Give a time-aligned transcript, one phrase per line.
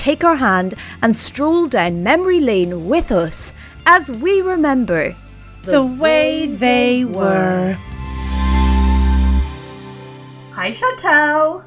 [0.00, 3.52] take our hand and stroll down memory lane with us
[3.84, 5.14] as we remember
[5.64, 7.76] the way they were.
[10.56, 11.64] Hi, Chantal.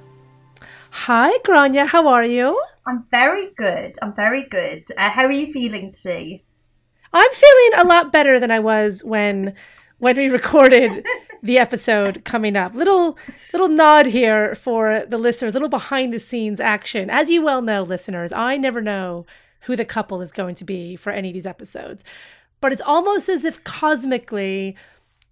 [0.90, 1.86] Hi, Gráinne.
[1.86, 2.60] How are you?
[2.88, 3.98] I'm very good.
[4.02, 4.86] I'm very good.
[4.98, 6.44] Uh, how are you feeling today?
[7.14, 9.54] I'm feeling a lot better than I was when
[10.00, 11.06] when we recorded
[11.44, 12.74] the episode coming up.
[12.74, 13.18] Little
[13.52, 17.10] little nod here for the listeners, little behind the scenes action.
[17.10, 19.26] As you well know, listeners, I never know
[19.62, 22.04] who the couple is going to be for any of these episodes.
[22.62, 24.76] But it's almost as if cosmically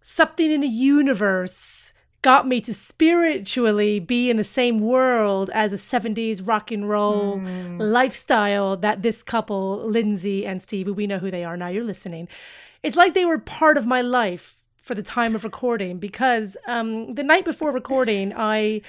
[0.03, 5.77] something in the universe got me to spiritually be in the same world as a
[5.77, 7.79] 70s rock and roll mm.
[7.79, 12.27] lifestyle that this couple, Lindsey and Stevie, we know who they are now, you're listening.
[12.83, 14.60] It's like they were part of my life
[14.91, 18.81] for the time of recording because um, the night before recording, I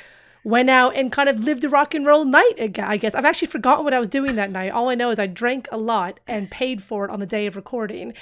[0.43, 3.15] went out and kind of lived a rock and roll night again, I guess.
[3.15, 4.73] I've actually forgotten what I was doing that night.
[4.73, 7.47] All I know is I drank a lot and paid for it on the day
[7.47, 8.15] of recording.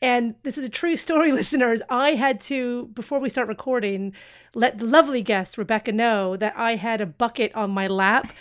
[0.00, 1.82] And this is a true story, listeners.
[1.90, 4.12] I had to, before we start recording,
[4.54, 8.32] let the lovely guest, Rebecca, know that I had a bucket on my lap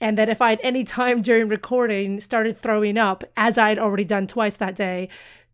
[0.00, 3.80] and that if I had any time during recording started throwing up, as I had
[3.80, 5.08] already done twice that day,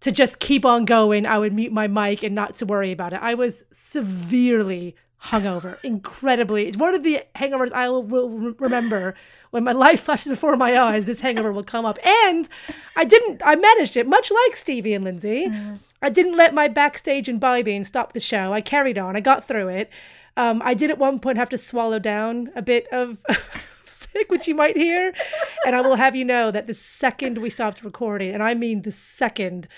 [0.04, 3.14] to just keep on going, I would mute my mic and not to worry about
[3.14, 3.20] it.
[3.22, 4.94] I was severely
[5.28, 6.66] hungover, incredibly.
[6.66, 9.14] It's one of the hangovers I will, will remember
[9.50, 11.06] when my life flashes before my eyes.
[11.06, 12.46] This hangover will come up, and
[12.94, 13.40] I didn't.
[13.46, 15.48] I managed it, much like Stevie and Lindsey.
[15.48, 15.78] Mm.
[16.02, 18.52] I didn't let my backstage imbibing stop the show.
[18.52, 19.16] I carried on.
[19.16, 19.90] I got through it.
[20.36, 23.24] Um, I did at one point have to swallow down a bit of.
[23.86, 25.12] sick, which you might hear.
[25.66, 28.82] And I will have you know that the second we stopped recording, and I mean
[28.82, 29.68] the second,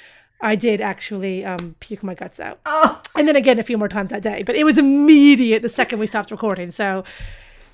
[0.40, 2.60] I did actually um, puke my guts out.
[2.66, 3.00] Oh.
[3.14, 4.42] And then again a few more times that day.
[4.42, 6.70] But it was immediate the second we stopped recording.
[6.70, 7.04] So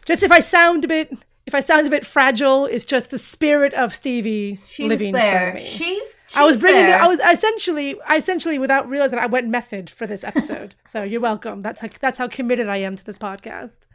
[0.07, 1.13] just if I sound a bit
[1.45, 5.55] if I sound a bit fragile, it's just the spirit of Stevie She's living there.
[5.55, 5.61] me.
[5.61, 6.87] She's, she's I was bringing.
[6.87, 7.03] there.
[7.03, 10.77] I was essentially, I essentially, without realizing, I went method for this episode.
[10.85, 11.61] so you're welcome.
[11.61, 13.87] That's how, that's how committed I am to this podcast.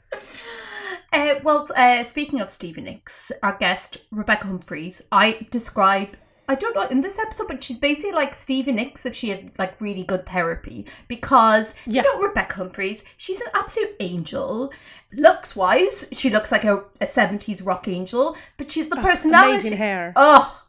[1.14, 6.18] Uh, well, uh, speaking of Stevie Nicks, our guest Rebecca Humphries, I describe
[6.50, 9.52] I don't know in this episode, but she's basically like Stevie Nicks if she had
[9.60, 12.04] like really good therapy because Yeah.
[12.04, 14.72] you know Rebecca Humphries, she's an absolute angel.
[15.14, 19.52] Looks wise, she looks like a, a 70s rock angel, but she's the oh, personality.
[19.54, 20.14] amazing hair.
[20.16, 20.64] Oh,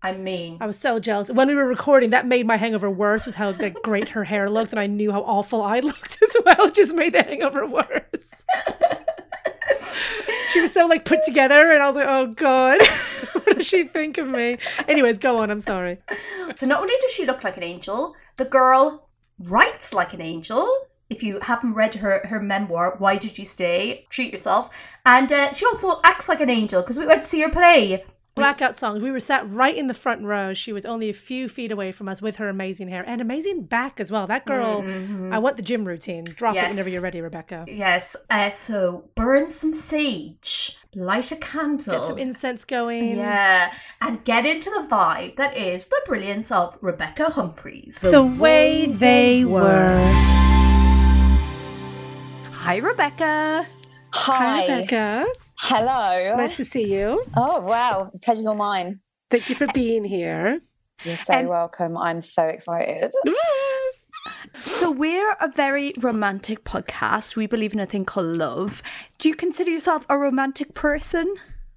[0.00, 1.28] I mean, I was so jealous.
[1.32, 4.48] When we were recording, that made my hangover worse, was how like, great her hair
[4.48, 6.66] looked, and I knew how awful I looked as well.
[6.68, 8.44] It just made the hangover worse.
[10.58, 12.80] she was so like put together, and I was like, oh god,
[13.32, 14.58] what does she think of me?
[14.88, 15.52] Anyways, go on.
[15.52, 15.98] I'm sorry.
[16.56, 19.08] so not only does she look like an angel, the girl
[19.38, 20.68] writes like an angel.
[21.08, 24.06] If you haven't read her, her memoir, Why Did You Stay?
[24.10, 24.68] Treat yourself.
[25.06, 28.04] And uh, she also acts like an angel because we went to see her play.
[28.38, 29.02] Blackout songs.
[29.02, 30.54] We were sat right in the front row.
[30.54, 33.64] She was only a few feet away from us with her amazing hair and amazing
[33.64, 34.26] back as well.
[34.26, 34.84] That girl,
[35.32, 36.24] I want the gym routine.
[36.24, 37.64] Drop it whenever you're ready, Rebecca.
[37.68, 38.16] Yes.
[38.30, 41.92] Uh, so burn some sage, light a candle.
[41.94, 43.16] Get some incense going.
[43.16, 48.00] yeah, and get into the vibe that is the brilliance of Rebecca Humphries.
[48.00, 49.98] The way they were.
[52.52, 53.66] Hi, Rebecca.
[54.12, 54.60] Hi, Hi.
[54.62, 55.26] Rebecca.
[55.60, 56.36] Hello.
[56.36, 57.22] Nice to see you.
[57.36, 58.10] Oh, wow.
[58.12, 59.00] The pleasure's all mine.
[59.30, 60.60] Thank you for being here.
[61.04, 61.96] You're so Um, welcome.
[61.96, 63.12] I'm so excited.
[64.60, 67.36] So we're a very romantic podcast.
[67.36, 68.82] We believe in a thing called love.
[69.18, 71.32] Do you consider yourself a romantic person?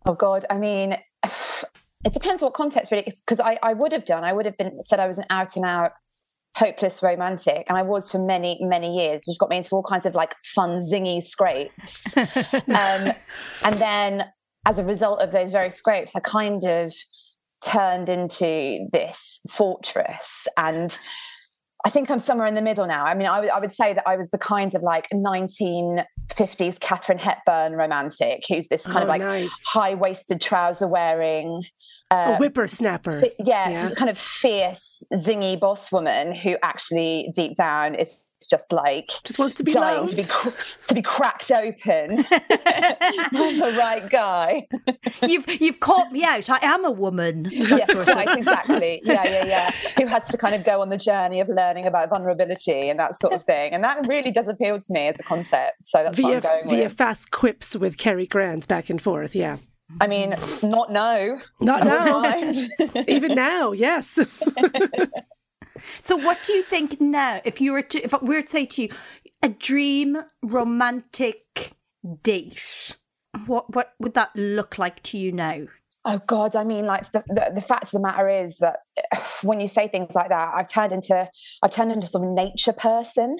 [0.06, 0.46] Oh, God.
[0.50, 0.94] I mean,
[1.24, 4.24] it depends what context, really, because I, I would have done.
[4.24, 5.92] I would have been said I was an out and out
[6.56, 7.66] hopeless romantic.
[7.70, 10.36] And I was for many, many years, which got me into all kinds of like
[10.44, 12.16] fun, zingy scrapes.
[12.18, 13.14] um,
[13.64, 14.26] and then
[14.66, 16.94] as a result of those very scrapes, I kind of
[17.66, 20.48] turned into this fortress.
[20.58, 20.98] And
[21.86, 23.06] I think I'm somewhere in the middle now.
[23.06, 27.18] I mean, I would- would say that I was the kind of like 1950s Katharine
[27.18, 29.52] Hepburn romantic, who's this kind Oh, of like nice.
[29.68, 31.64] high waisted trouser wearing.
[32.12, 33.22] A Uh, whippersnapper.
[33.22, 33.90] but yeah, Yeah.
[33.96, 39.54] kind of fierce, zingy boss woman who actually deep down is just like Just wants
[39.56, 40.10] to be dying loved.
[40.10, 40.50] to be cr-
[40.88, 42.26] to be cracked open.
[42.32, 44.68] I'm the right guy.
[45.22, 46.50] You've you've caught me out.
[46.50, 47.48] I am a woman.
[47.52, 49.00] yes, quite exactly.
[49.06, 49.72] Yeah, yeah, yeah.
[50.00, 53.16] Who has to kind of go on the journey of learning about vulnerability and that
[53.16, 55.86] sort of thing, and that really does appeal to me as a concept.
[55.86, 56.94] So that's what via I'm going via with.
[56.94, 59.36] fast quips with Cary Grant back and forth.
[59.36, 59.58] Yeah.
[60.00, 61.42] I mean, not now.
[61.60, 62.54] Not now.
[63.08, 64.20] Even now, yes.
[66.02, 67.42] So what do you think now?
[67.44, 68.90] If you were to if we were to say to you,
[69.42, 71.74] a dream romantic
[72.24, 72.96] date,
[73.46, 75.62] what what would that look like to you now?
[76.04, 76.56] Oh God!
[76.56, 78.78] I mean, like the, the the fact of the matter is that
[79.44, 81.30] when you say things like that, I've turned into
[81.62, 83.38] I've turned into sort of nature person.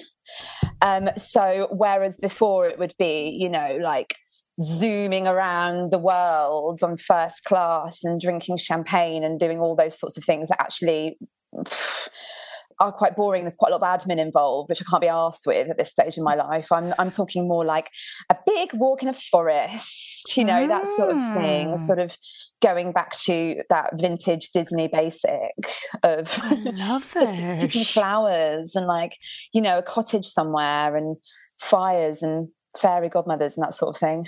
[0.80, 4.14] Um, so whereas before it would be, you know, like
[4.60, 10.16] zooming around the world on first class and drinking champagne and doing all those sorts
[10.16, 11.16] of things that actually
[11.56, 12.08] pff,
[12.82, 13.44] are quite boring.
[13.44, 15.90] There's quite a lot of admin involved, which I can't be asked with at this
[15.90, 16.70] stage in my life.
[16.72, 17.88] I'm I'm talking more like
[18.28, 21.68] a big walk in a forest, you know, that sort of thing.
[21.68, 21.78] Mm.
[21.78, 22.16] Sort of
[22.60, 25.52] going back to that vintage Disney basic
[26.02, 26.38] of
[27.60, 29.16] picking flowers and like,
[29.52, 31.16] you know, a cottage somewhere and
[31.60, 34.26] fires and fairy godmothers and that sort of thing.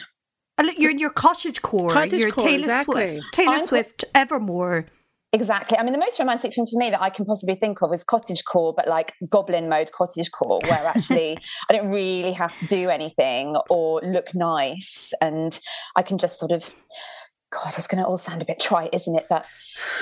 [0.76, 1.90] You're in your cottage core.
[1.90, 3.06] Cottage you're core, Taylor exactly.
[3.20, 3.32] Swift.
[3.32, 4.86] Taylor I'm co- Swift, Evermore.
[5.32, 5.76] Exactly.
[5.76, 8.04] I mean, the most romantic thing for me that I can possibly think of is
[8.04, 11.36] cottage core, but like goblin mode cottage core, where actually
[11.68, 15.12] I don't really have to do anything or look nice.
[15.20, 15.58] And
[15.96, 16.72] I can just sort of,
[17.54, 19.26] God, it's going to all sound a bit trite, isn't it?
[19.30, 19.46] But,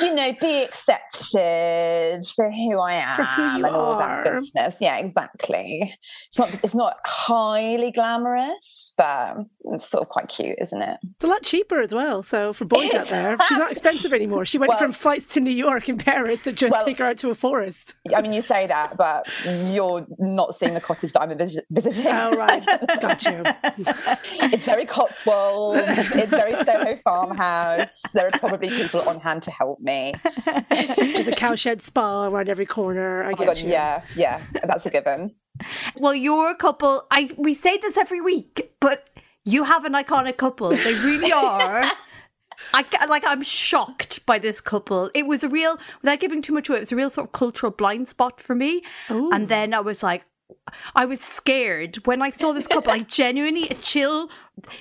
[0.01, 4.79] you know, be accepted for who I am For who you and all that business.
[4.81, 5.95] Yeah, exactly.
[6.29, 9.37] It's not, it's not highly glamorous, but
[9.73, 10.99] it's sort of quite cute, isn't it?
[11.17, 12.23] It's a lot cheaper as well.
[12.23, 14.47] So for boys out there, she's not expensive anymore.
[14.47, 17.05] She went Well- from flights to New York and Paris to just Well- take her
[17.05, 17.95] out to a forest.
[18.17, 22.07] I mean, you say that, but you're not seeing the cottage that I'm visiting.
[22.07, 22.65] Oh right,
[23.01, 23.43] got you.
[24.53, 25.77] It's very Cotswold.
[25.77, 27.41] It's very Soho farmhouse.
[28.13, 30.15] There are probably people on hand to help me.
[30.47, 30.63] Oh
[30.97, 33.23] There's a cowshed spa around every corner.
[33.23, 33.71] I oh my get God, you.
[33.71, 35.35] yeah, yeah, that's a given.
[35.97, 37.07] Well, you're a couple.
[37.11, 39.11] I we say this every week, but
[39.45, 40.71] you have an iconic couple.
[40.71, 41.85] They really are.
[42.75, 43.25] I like.
[43.27, 45.11] I'm shocked by this couple.
[45.15, 47.33] It was a real, without giving too much away, it was a real sort of
[47.33, 48.83] cultural blind spot for me.
[49.09, 50.25] And then I was like,
[50.95, 52.93] I was scared when I saw this couple.
[52.93, 54.31] I genuinely a chill.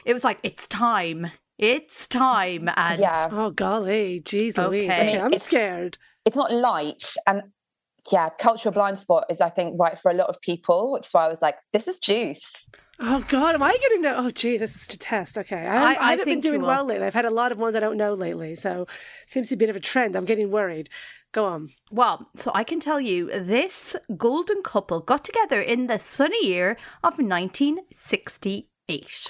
[0.05, 1.31] It was like it's time.
[1.61, 2.69] It's time.
[2.75, 4.89] And Yeah, Oh golly, jeez Louise.
[4.89, 4.89] Okay.
[4.89, 5.97] I Okay, mean, I'm it's- scared.
[6.25, 7.43] it's not light and.
[8.11, 11.13] Yeah, cultural blind spot is, I think, right for a lot of people, which is
[11.13, 12.67] why I was like, "This is juice."
[12.99, 14.17] Oh God, am I getting to?
[14.17, 15.37] Oh gee, this is a test.
[15.37, 17.05] Okay, I, I- I, I haven't been doing well lately.
[17.05, 18.87] I've had a lot of ones I don't know lately, so
[19.27, 20.15] seems to be a bit of a trend.
[20.15, 20.89] I'm getting worried.
[21.31, 21.69] Go on.
[21.91, 26.77] Well, so I can tell you this golden couple got together in the sunny year
[27.03, 28.67] of 1968.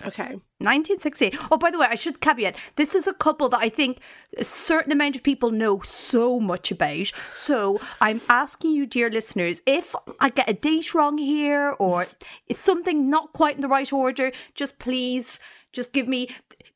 [0.06, 0.24] Okay.
[0.24, 0.66] Mm-hmm.
[0.66, 1.38] 1968.
[1.52, 4.00] Oh, by the way, I should caveat this is a couple that I think
[4.38, 7.12] a certain amount of people know so much about.
[7.34, 12.08] So I'm asking you, dear listeners, if I get a date wrong here or
[12.48, 15.40] is something not quite in the right order, just please
[15.74, 16.30] just give me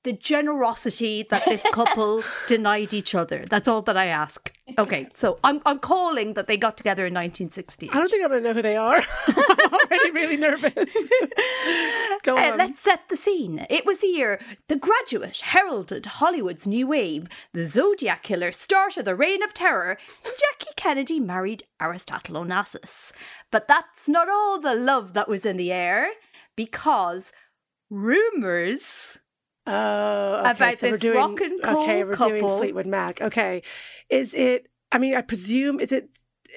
[0.04, 3.44] the generosity that this couple denied each other.
[3.50, 4.54] That's all that I ask.
[4.78, 7.90] Okay, so I'm, I'm calling that they got together in 1960.
[7.90, 9.02] I don't think I'm going to know who they are.
[9.28, 10.94] I'm already really nervous.
[12.24, 12.58] Go Uh, on.
[12.58, 13.66] let's set the scene.
[13.70, 17.28] It was the year The Graduate heralded Hollywood's new wave.
[17.54, 23.12] The Zodiac Killer started the reign of terror, and Jackie Kennedy married Aristotle Onassis.
[23.52, 26.10] But that's not all the love that was in the air,
[26.56, 27.34] because
[27.90, 29.20] rumours
[29.68, 30.52] Oh, okay.
[30.52, 32.30] about so we're this doing, rock and Okay, roll we're couple.
[32.30, 33.20] doing Fleetwood Mac.
[33.22, 33.64] Okay,
[34.10, 34.68] is it?
[34.92, 36.10] I mean, I presume is it?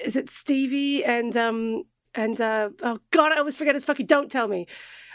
[0.05, 1.83] Is it Stevie and um
[2.13, 4.05] and uh oh God, I always forget his fucking.
[4.05, 4.67] Don't tell me.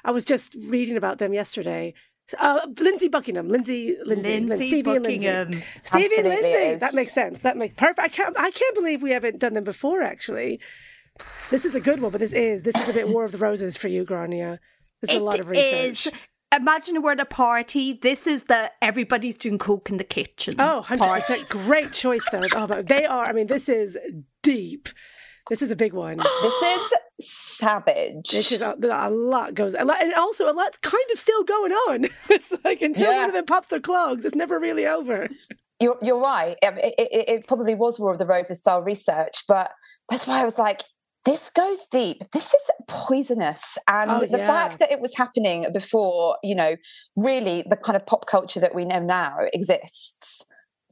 [0.05, 1.95] I was just reading about them yesterday.
[2.39, 5.27] Uh, Lindsey Buckingham, Lindsey, Lindsey, Lindsey Stevie and Lindsey.
[5.27, 5.63] Buckingham.
[5.85, 6.49] Stevie and Absolutely Lindsey.
[6.49, 6.81] it is.
[6.81, 7.43] That makes sense.
[7.43, 8.01] That makes perfect.
[8.01, 8.37] I can't.
[8.39, 10.03] I can't believe we haven't done them before.
[10.03, 10.59] Actually,
[11.51, 13.39] this is a good one, but this is this is a bit War of the
[13.39, 14.59] Roses for you, Gráinne.
[15.07, 16.07] This is a lot of research.
[16.07, 16.13] is-
[16.55, 17.95] Imagine we're at a party.
[17.95, 20.55] This is the everybody's doing coke in the kitchen.
[20.61, 20.99] Oh, 100%.
[20.99, 21.49] part.
[21.49, 22.47] Great choice, though.
[22.55, 23.99] Oh, they are, I mean, this is
[24.45, 24.89] deep.
[25.51, 26.19] This is a big one.
[26.43, 28.31] This is savage.
[28.31, 31.43] This is a, a lot goes, a lot, and also a lot's kind of still
[31.45, 32.07] going on.
[32.31, 33.21] It's like until Yeah.
[33.21, 35.29] one of them pops their clogs, it's never really over.
[35.81, 36.57] You're, you're right.
[36.63, 39.71] It, it, it- it probably was War of the Roses style research, but
[40.09, 40.83] that's why I was like,
[41.25, 42.23] this goes deep.
[42.33, 43.79] This is poisonous.
[43.89, 44.47] And Oh, the yeah.
[44.47, 46.77] fact that it was happening before, you know,
[47.17, 50.45] really the kind of pop culture that we know now exists,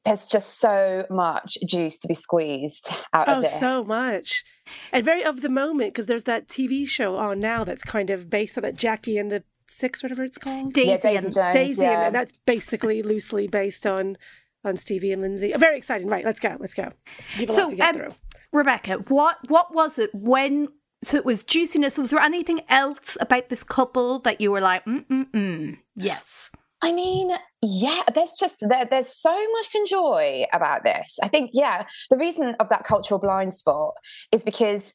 [0.04, 3.58] there's just so much juice to be squeezed out Oh, of this.
[3.60, 4.44] so much.
[4.92, 8.30] And very of the moment, because there's that TV show on now that's kind of
[8.30, 10.74] based on that Jackie and the Six, whatever it's called.
[10.74, 11.54] Daisy, yeah, Daisy and Jones.
[11.54, 12.06] Daisy, yeah.
[12.06, 14.16] and that's basically loosely based on
[14.64, 15.52] on Stevie and Lindsey.
[15.56, 16.08] Very exciting.
[16.08, 16.56] Right, let's go.
[16.60, 16.90] Let's go.
[17.38, 18.14] You have a So, lot to get um, through.
[18.52, 20.68] Rebecca, what what was it when?
[21.04, 21.98] So it was juiciness.
[21.98, 25.78] Was there anything else about this couple that you were like, mm mm mm?
[25.96, 26.50] Yes.
[26.84, 27.30] I mean,
[27.62, 31.18] yeah, there's just there, there's so much to enjoy about this.
[31.22, 33.94] I think, yeah, the reason of that cultural blind spot
[34.32, 34.94] is because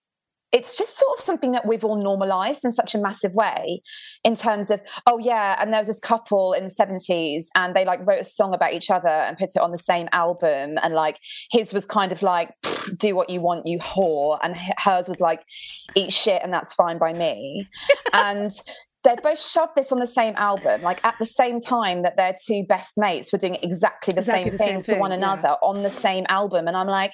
[0.52, 3.82] it's just sort of something that we've all normalized in such a massive way
[4.24, 7.86] in terms of oh yeah and there was this couple in the 70s and they
[7.86, 10.94] like wrote a song about each other and put it on the same album and
[10.94, 11.20] like
[11.52, 12.54] his was kind of like
[12.98, 15.44] do what you want you whore and hers was like
[15.96, 17.68] eat shit and that's fine by me.
[18.14, 18.52] And
[19.08, 22.36] they both shoved this on the same album, like at the same time that their
[22.46, 25.22] two best mates were doing exactly the Exactly same the thing same to one thing,
[25.22, 25.34] yeah.
[25.34, 26.68] another on the same album.
[26.68, 27.14] And I'm like,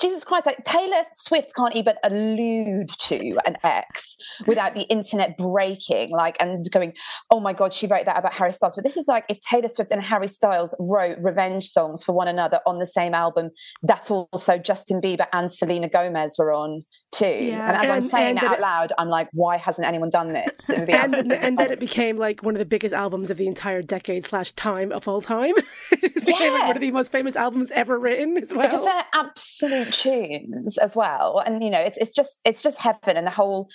[0.00, 6.10] Jesus Christ, like Taylor Swift can't even allude to an ex without the internet breaking,
[6.10, 6.94] like, and going,
[7.30, 8.74] oh my God, she wrote that about Harry Styles.
[8.74, 12.28] But this is like if Taylor Swift and Harry Styles wrote revenge songs for one
[12.28, 13.50] another on the same album,
[13.82, 16.82] that's also Justin Bieber and Selena Gomez were on
[17.14, 17.26] too.
[17.26, 17.68] Yeah.
[17.68, 20.68] And as I'm saying it out it- loud, I'm like, why hasn't anyone done this?
[20.68, 23.30] It would be and, absolutely and then it became like one of the biggest albums
[23.30, 25.54] of the entire decade slash time of all time.
[25.92, 26.66] it became like Yeah.
[26.66, 28.62] one of the most famous albums ever written as well.
[28.66, 33.16] because they're absolute tunes as well and you know it's it's just it's just heaven
[33.16, 33.68] and the whole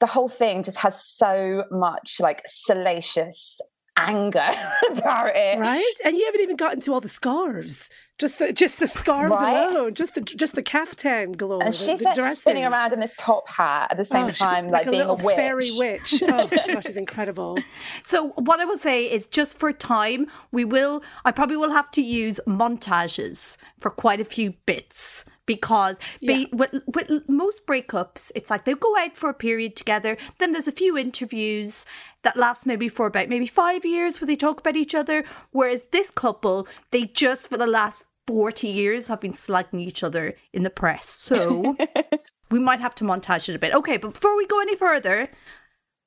[0.00, 3.60] the whole thing just has so much like salacious
[3.98, 4.50] anger
[4.90, 7.90] about it Right, and you haven't even gotten to all the scarves.
[8.18, 9.68] Just the just the scarves Right.
[9.70, 11.60] alone, just the just the caftan glow.
[11.60, 12.40] and she's the like dresses.
[12.40, 15.08] spinning around in this top hat at the same Oh, she- time like, a being
[15.08, 16.22] a, witch fairy witch.
[16.26, 17.58] Oh gosh, she's incredible.
[18.04, 21.90] So what I will say is just for time, we will I probably will have
[21.92, 28.50] to use montages for quite a few bits because be, with, with most breakups, it's
[28.50, 31.84] like they go out for a period together, then there's a few interviews
[32.22, 35.24] that last maybe for about maybe five years where they talk about each other.
[35.50, 40.36] Whereas this couple, they just for the last 40 years have been slagging each other
[40.52, 41.08] in the press.
[41.08, 41.76] So
[42.52, 43.74] we might have to montage it a bit.
[43.74, 45.30] Okay, but before we go any further,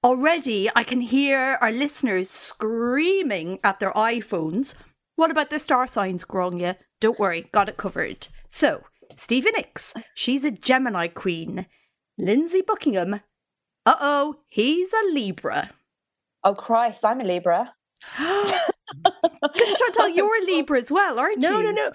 [0.03, 4.73] Already, I can hear our listeners screaming at their iPhones.
[5.15, 6.75] What about their star signs, Gráinne?
[6.99, 8.27] Don't worry, got it covered.
[8.49, 8.83] So,
[9.21, 11.67] Stevie Nicks, she's a Gemini queen.
[12.17, 13.21] Lindsey Buckingham,
[13.85, 15.69] uh oh, he's a Libra.
[16.43, 17.75] oh christ i'm a libra
[18.17, 21.65] Chantal, you're a Libra as well, aren't No, you?
[21.65, 21.89] no, no.
[21.89, 21.91] No.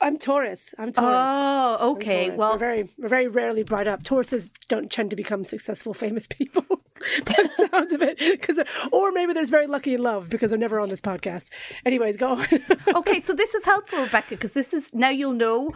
[0.00, 0.74] I'm Taurus.
[0.78, 1.14] I'm Taurus.
[1.16, 2.26] Oh, okay.
[2.26, 2.38] Taurus.
[2.38, 4.02] Well, we're very we're very rarely brought up.
[4.02, 6.64] Tauruses don't tend to become successful, famous people.
[7.24, 8.18] by the sounds of it.
[8.18, 8.60] Because,
[8.92, 11.50] or maybe there's very lucky in love because they're never on this podcast.
[11.86, 12.46] Anyways, go on.
[12.94, 15.72] okay, so this is helpful, Rebecca, because this is now you'll know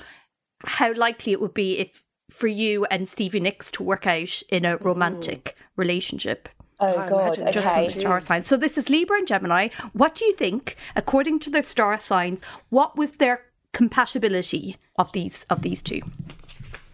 [0.64, 4.64] how likely it would be if for you and Stevie Nicks to work out in
[4.64, 6.48] a romantic relationship.
[6.80, 7.38] Oh Can't God.
[7.38, 7.52] imagine.
[7.52, 8.46] Just from the star signs.
[8.46, 9.68] So this is Libra and Gemini.
[9.92, 15.44] What do you think, according to their star signs, what was their compatibility of these
[15.50, 16.00] of these two?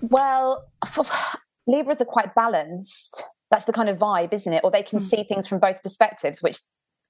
[0.01, 0.67] Well,
[1.67, 3.25] Libras are quite balanced.
[3.51, 4.63] That's the kind of vibe, isn't it?
[4.65, 5.05] Or they can hmm.
[5.05, 6.59] see things from both perspectives, which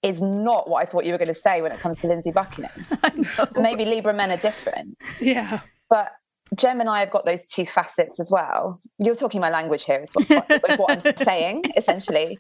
[0.03, 2.31] is not what I thought you were going to say when it comes to Lindsey
[2.31, 2.87] Buckingham.
[3.57, 5.61] Maybe Libra men are different, yeah.
[5.89, 6.13] but
[6.55, 8.81] Gemini have got those two facets as well.
[8.99, 12.39] You're talking my language here, is what, is what I'm saying, essentially.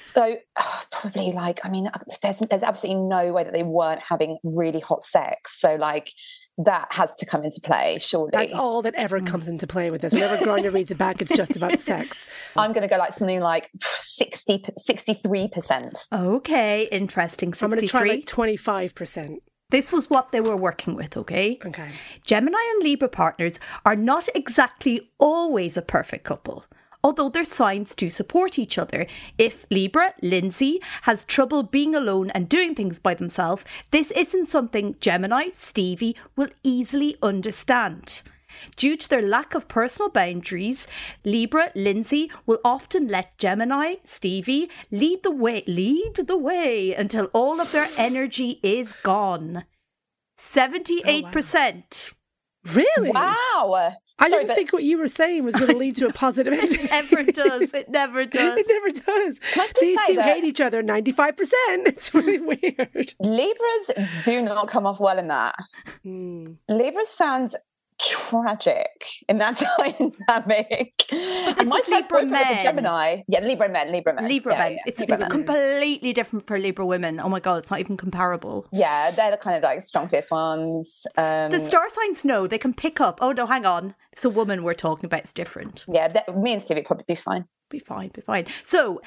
[0.00, 4.00] So oh, probably like, I mean, uh, there's there's absolutely no way that they weren't
[4.08, 5.60] having really hot sex.
[5.60, 6.12] So like
[6.58, 8.30] that has to come into play, surely.
[8.32, 9.26] That's all that ever mm.
[9.26, 10.12] comes into play with this.
[10.12, 12.26] Whenever Garner reads it back, it's just about sex.
[12.56, 16.12] I'm going to go like something like 60, 63%.
[16.12, 17.54] Okay, interesting.
[17.54, 19.36] So I'm going to try like 25%.
[19.72, 21.58] This was what they were working with, okay?
[21.64, 21.88] Okay.
[22.26, 26.66] Gemini and Libra partners are not exactly always a perfect couple.
[27.02, 29.06] Although their signs do support each other.
[29.38, 34.96] If Libra, Lindsey, has trouble being alone and doing things by themselves, this isn't something
[35.00, 38.20] Gemini, Stevie, will easily understand.
[38.76, 40.86] Due to their lack of personal boundaries,
[41.24, 47.60] Libra, Lindsey will often let Gemini, Stevie, lead the way, lead the way until all
[47.60, 49.64] of their energy is gone.
[50.38, 52.12] 78%.
[52.72, 53.10] Really?
[53.10, 53.90] Wow.
[54.18, 56.12] I Sorry, didn't but think what you were saying was going to lead to a
[56.24, 56.78] positive ending.
[56.84, 57.74] It never does.
[57.74, 58.56] It never does.
[58.56, 59.40] It never does.
[59.54, 61.32] I just These two that- hate each other 95%.
[61.86, 63.14] It's really weird.
[63.18, 63.90] Libras
[64.24, 65.56] do not come off well in that.
[66.04, 66.52] Hmm.
[66.68, 67.56] Libras sounds
[68.02, 70.92] tragic in that dynamic.
[71.10, 72.62] But this my is Libra men.
[72.62, 73.22] Gemini.
[73.28, 74.28] Yeah, Libra men, Libra men.
[74.28, 74.72] Libra yeah, men.
[74.72, 75.30] yeah, It's, Libra it's men.
[75.30, 77.20] completely different for Libra women.
[77.20, 78.66] Oh my God, it's not even comparable.
[78.72, 81.06] yeah, they're the kind of like strong, fierce ones.
[81.16, 83.18] Um, The star signs know they can pick up.
[83.22, 83.94] Oh no, hang on.
[84.12, 85.20] It's a woman we're talking about.
[85.20, 85.84] It's different.
[85.88, 87.46] yeah, that- me and Stevie would probably be fine.
[87.70, 88.46] Be fine, be fine.
[88.64, 89.00] So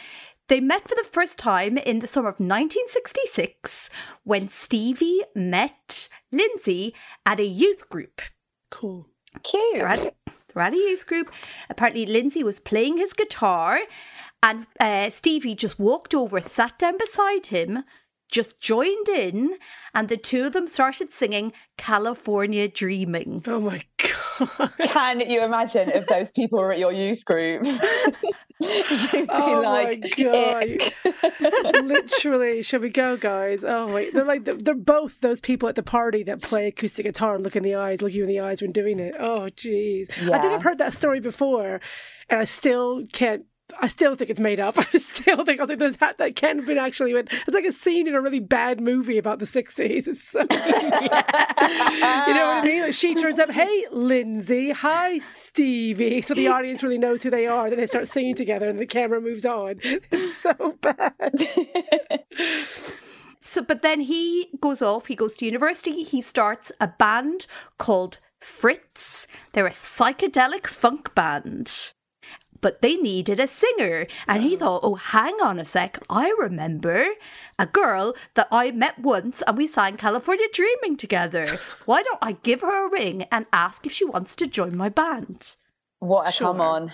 [0.48, 3.90] they met for the first time in the summer of 1966
[4.24, 6.94] when Stevie met Lindsey
[7.26, 8.22] at a youth group.
[8.76, 9.08] Cool.
[9.44, 9.76] Cute.
[9.76, 10.16] They're at,
[10.54, 11.32] they're at a youth group.
[11.70, 13.80] Apparently, Lindsey was playing his guitar,
[14.44, 17.86] and uh, Stevie just walked over, sat down beside him,
[18.30, 19.56] just joined in,
[19.94, 23.44] and the two of them started singing California Dreaming.
[23.48, 24.74] Oh my God.
[24.82, 27.66] Can you imagine if those people were at your youth group?
[28.60, 31.84] You'd be Oh like, my god!
[31.84, 33.64] Literally, shall we go, guys?
[33.66, 37.36] Oh wait, they're like they're both those people at the party that play acoustic guitar
[37.36, 39.14] and look in the eyes, look you in the eyes when doing it.
[39.20, 41.82] Oh jeez, I think I've heard that story before,
[42.30, 43.44] and I still can't.
[43.82, 44.76] I still think it's made up.
[44.78, 47.66] I still think I was like, "There's that that can't have been actually." It's like
[47.66, 50.08] a scene in a really bad movie about the '60s.
[50.08, 52.82] It's so, you know what I mean?
[52.82, 54.72] Like she turns up, "Hey, Lindsey.
[54.72, 57.70] Hi, Stevie." So the audience really knows who they are.
[57.70, 59.80] Then they start singing together, and the camera moves on.
[59.84, 61.14] It's so bad.
[63.48, 67.46] So, but then he goes off, he goes to university, he starts a band
[67.78, 69.28] called Fritz.
[69.52, 71.94] They're a psychedelic funk band.
[72.66, 74.08] But they needed a singer.
[74.28, 76.00] And he thought, oh, hang on a sec.
[76.10, 77.06] I remember
[77.60, 81.60] a girl that I met once and we sang California Dreaming together.
[81.86, 84.90] Why don't I give her a ring and ask if she wants to join my
[84.90, 85.58] band?
[86.00, 86.48] What a Sure.
[86.48, 86.92] come on.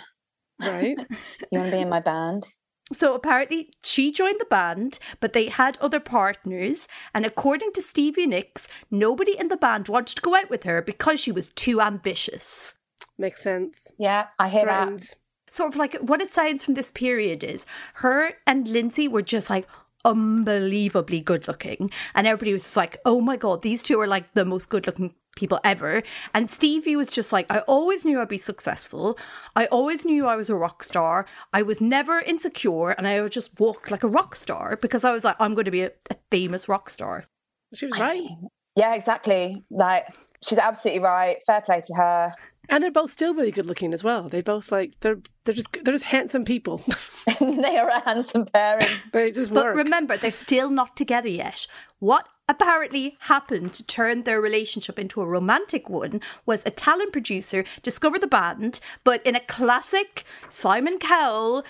[0.59, 0.97] Right?
[1.53, 2.43] You want to be in my band?
[2.91, 6.89] So apparently she joined the band, but they had other partners.
[7.15, 10.81] And according to Stevie Nicks, nobody in the band wanted to go out with her
[10.81, 12.73] because she was too ambitious.
[13.17, 13.91] Makes sense.
[13.97, 15.15] Yeah, I hear that.
[15.51, 15.73] Threatened.
[15.73, 19.49] Sort of like what it sounds from this period is her and Lindsey were just
[19.49, 19.67] like
[20.03, 21.91] unbelievably good looking.
[22.15, 24.87] And everybody was just like, oh my God, these two are like the most good
[24.87, 26.03] looking people ever.
[26.33, 29.17] And Stevie was just like, I always knew I'd be successful.
[29.55, 31.25] I always knew I was a rock star.
[31.53, 35.13] I was never insecure and I would just walk like a rock star because I
[35.13, 37.25] was like, I'm going to be a, a famous rock star.
[37.73, 38.27] She was right.
[38.75, 39.63] Yeah, exactly.
[39.69, 40.07] Like
[40.43, 41.37] she's absolutely right.
[41.45, 42.33] Fair play to her.
[42.71, 44.29] And they're both still really good looking as well.
[44.29, 46.81] They both like they're they're just they're just handsome people.
[47.39, 48.87] they are a handsome pairing.
[49.13, 49.77] they just But works.
[49.77, 51.67] remember, they're still not together yet.
[51.99, 57.63] What apparently happened to turn their relationship into a romantic one was a talent producer
[57.83, 61.63] discovered the band, but in a classic Simon Cowell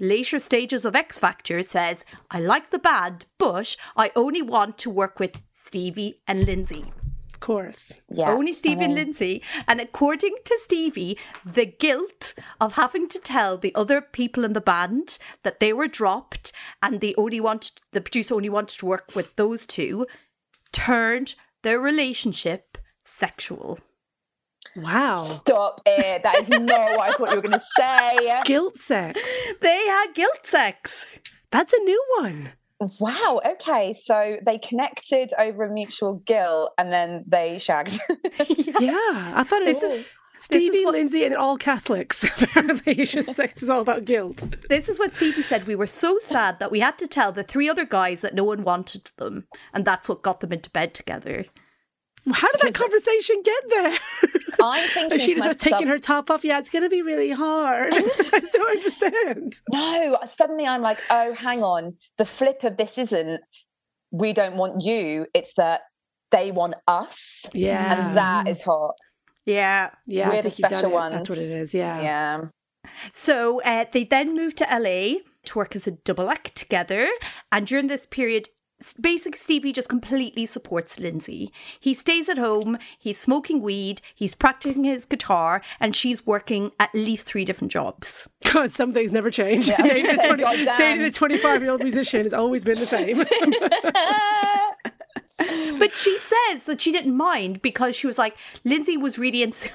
[0.00, 4.90] later stages of X Factor says, I like the band, but I only want to
[4.90, 6.84] work with Stevie and Lindsey.
[7.40, 8.00] Course.
[8.10, 9.42] Yeah, Only Stevie and so- Lindsey.
[9.68, 14.60] And according to Stevie, the guilt of having to tell the other people in the
[14.60, 19.14] band that they were dropped and they only wanted the producer only wanted to work
[19.14, 20.06] with those two
[20.72, 23.78] turned their relationship sexual.
[24.74, 25.22] Wow.
[25.22, 26.22] Stop it.
[26.22, 28.40] That is not what I thought you were going to say.
[28.44, 29.18] Guilt sex.
[29.62, 31.18] They had guilt sex.
[31.50, 32.52] That's a new one.
[33.00, 33.40] Wow.
[33.44, 33.92] Okay.
[33.94, 37.98] So they connected over a mutual guilt and then they shagged.
[38.78, 39.32] Yeah.
[39.34, 40.04] I thought it was This
[40.40, 42.22] Stevie, what- Lindsey, and all Catholics.
[42.42, 44.44] Apparently, it's just sex is all about guilt.
[44.68, 45.66] This is what Stevie said.
[45.66, 48.44] We were so sad that we had to tell the three other guys that no
[48.44, 49.46] one wanted them.
[49.72, 51.46] And that's what got them into bed together.
[52.32, 53.98] How did that conversation get there?
[54.60, 56.44] I'm thinking Is she to just taking her top off?
[56.44, 57.92] Yeah, it's going to be really hard.
[57.94, 59.54] I don't understand.
[59.70, 61.96] No, suddenly I'm like, oh, hang on.
[62.18, 63.40] The flip of this isn't
[64.10, 65.82] we don't want you, it's that
[66.30, 67.46] they want us.
[67.52, 68.08] Yeah.
[68.08, 68.94] And that is hot.
[69.44, 69.90] Yeah.
[70.06, 71.10] yeah, we're the think you've done special it.
[71.10, 71.74] That's what it is.
[71.74, 72.00] Yeah.
[72.00, 72.40] Yeah.
[73.14, 77.08] So uh, they then moved to LA to work as a double act together.
[77.52, 78.48] And during this period,
[78.80, 81.52] s- basically Stevie just completely supports Lindsey.
[81.80, 86.94] He stays at home, he's smoking weed, he's practicing his guitar, and she's working at
[86.94, 88.28] least three different jobs.
[88.52, 89.68] God, some things never change.
[89.68, 89.82] Yeah.
[89.82, 93.22] dating, a 20, dating a 25 year old musician has always been the same.
[95.78, 99.68] But she says that she didn't mind because she was like, Lindsey was really into.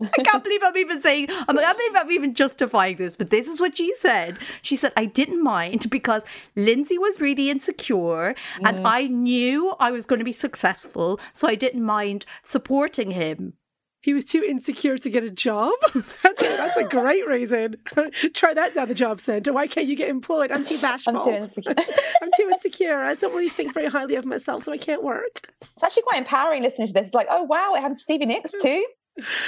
[0.00, 3.48] I can't believe I'm even saying, I can't believe I'm even justifying this, but this
[3.48, 4.38] is what she said.
[4.62, 6.22] She said, I didn't mind because
[6.56, 8.82] Lindsey was really insecure and mm.
[8.84, 13.54] I knew I was going to be successful, so I didn't mind supporting him.
[14.00, 15.72] he was too insecure to get a job.
[15.94, 17.76] That's a, that's a great reason.
[18.34, 19.52] Try that down the job center.
[19.52, 20.52] Why can't you get employed?
[20.52, 21.18] I'm too bashful.
[21.18, 21.74] I'm too insecure.
[22.22, 22.98] I'm too insecure.
[23.02, 25.52] I don't really think very highly of myself, so I can't work.
[25.60, 27.06] It's actually quite empowering listening to this.
[27.06, 28.62] It's like, oh wow, it happened to Stevie Nicks mm.
[28.62, 28.86] too.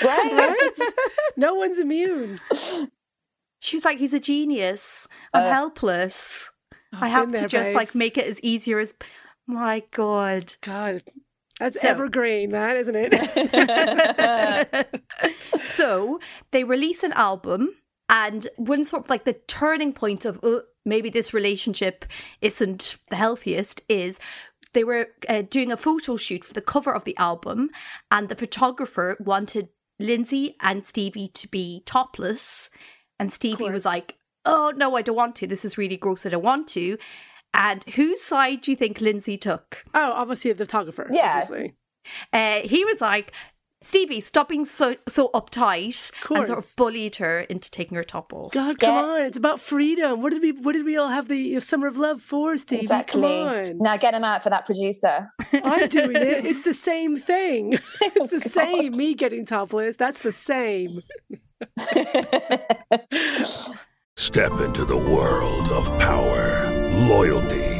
[0.00, 0.32] Great.
[0.32, 0.70] Right?
[1.36, 2.40] no one's immune.
[3.60, 5.06] She was like, he's a genius.
[5.34, 6.50] I'm Uh, helpless.
[6.92, 8.94] I I've have to there, just like make it as easier as.
[9.46, 10.54] My God.
[10.62, 11.02] God,
[11.58, 14.90] that's So- evergreen, that isn't it?
[15.74, 16.20] so
[16.52, 17.70] they release an album,
[18.08, 22.04] and one sort of like the turning point of uh, maybe this relationship
[22.40, 24.18] isn't the healthiest is
[24.72, 27.70] they were uh, doing a photo shoot for the cover of the album,
[28.10, 32.70] and the photographer wanted Lindsey and Stevie to be topless,
[33.18, 35.46] and Stevie was like, "Oh no, I don't want to.
[35.46, 36.24] This is really gross.
[36.26, 36.98] I don't want to."
[37.52, 39.84] And whose side do you think Lindsey took?
[39.94, 41.08] oh, obviously the photographer.
[41.10, 41.40] Yeah.
[41.42, 41.74] Obviously.
[42.32, 43.32] Uh, he was like,
[43.82, 48.30] Stevie, stop being so so uptight, and sort of bullied her into taking her top
[48.34, 48.52] off.
[48.52, 49.02] God, come Yeah.
[49.12, 49.20] on!
[49.22, 50.20] It's about freedom.
[50.20, 50.52] What did we?
[50.52, 52.82] What did we all have the summer of love for, Stevie?
[52.82, 53.22] Exactly.
[53.22, 53.78] Come on!
[53.78, 55.28] Now get him out for that producer.
[55.64, 56.44] I'm doing it.
[56.44, 57.78] It's the same thing.
[58.02, 58.96] Oh, it's the Oh, same.
[58.96, 59.96] Me getting topless.
[59.96, 61.02] That's the same.
[64.16, 66.70] Step into the world of power,
[67.08, 67.79] loyalty,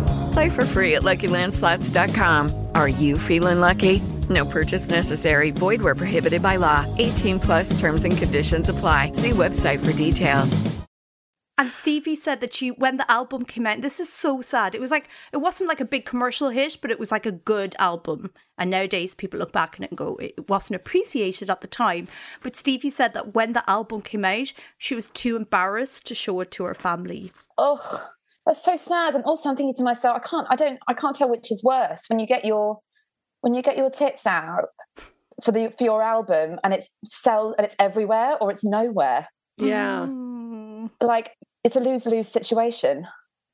[0.31, 2.67] Play for free at LuckyLandSlots.com.
[2.75, 4.01] Are you feeling lucky?
[4.29, 5.51] No purchase necessary.
[5.51, 6.85] Void where prohibited by law.
[6.97, 9.11] 18 plus terms and conditions apply.
[9.13, 10.61] See website for details.
[11.57, 14.73] And Stevie said that she, when the album came out, this is so sad.
[14.73, 17.31] It was like, it wasn't like a big commercial hit, but it was like a
[17.31, 18.31] good album.
[18.57, 22.07] And nowadays people look back on it and go, it wasn't appreciated at the time.
[22.41, 26.39] But Stevie said that when the album came out, she was too embarrassed to show
[26.39, 27.31] it to her family.
[27.59, 28.09] Oh,
[28.45, 29.15] that's so sad.
[29.15, 31.63] And also, I'm thinking to myself, I can't, I don't, I can't tell which is
[31.63, 32.79] worse when you get your,
[33.41, 34.65] when you get your tits out
[35.43, 39.27] for the for your album and it's sell and it's everywhere or it's nowhere.
[39.57, 40.05] Yeah.
[40.07, 40.89] Mm.
[41.01, 41.31] Like
[41.63, 43.07] it's a lose lose situation.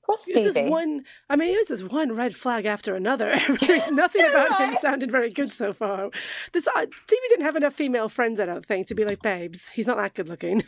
[0.06, 0.69] Poor It's just Stevie.
[0.69, 1.04] one.
[1.30, 3.32] I mean, it was just one red flag after another.
[3.91, 6.10] Nothing about him sounded very good so far.
[6.54, 9.67] This uh, Stevie didn't have enough female friends, I don't think, to be like, babes.
[9.69, 10.63] He's not that good looking.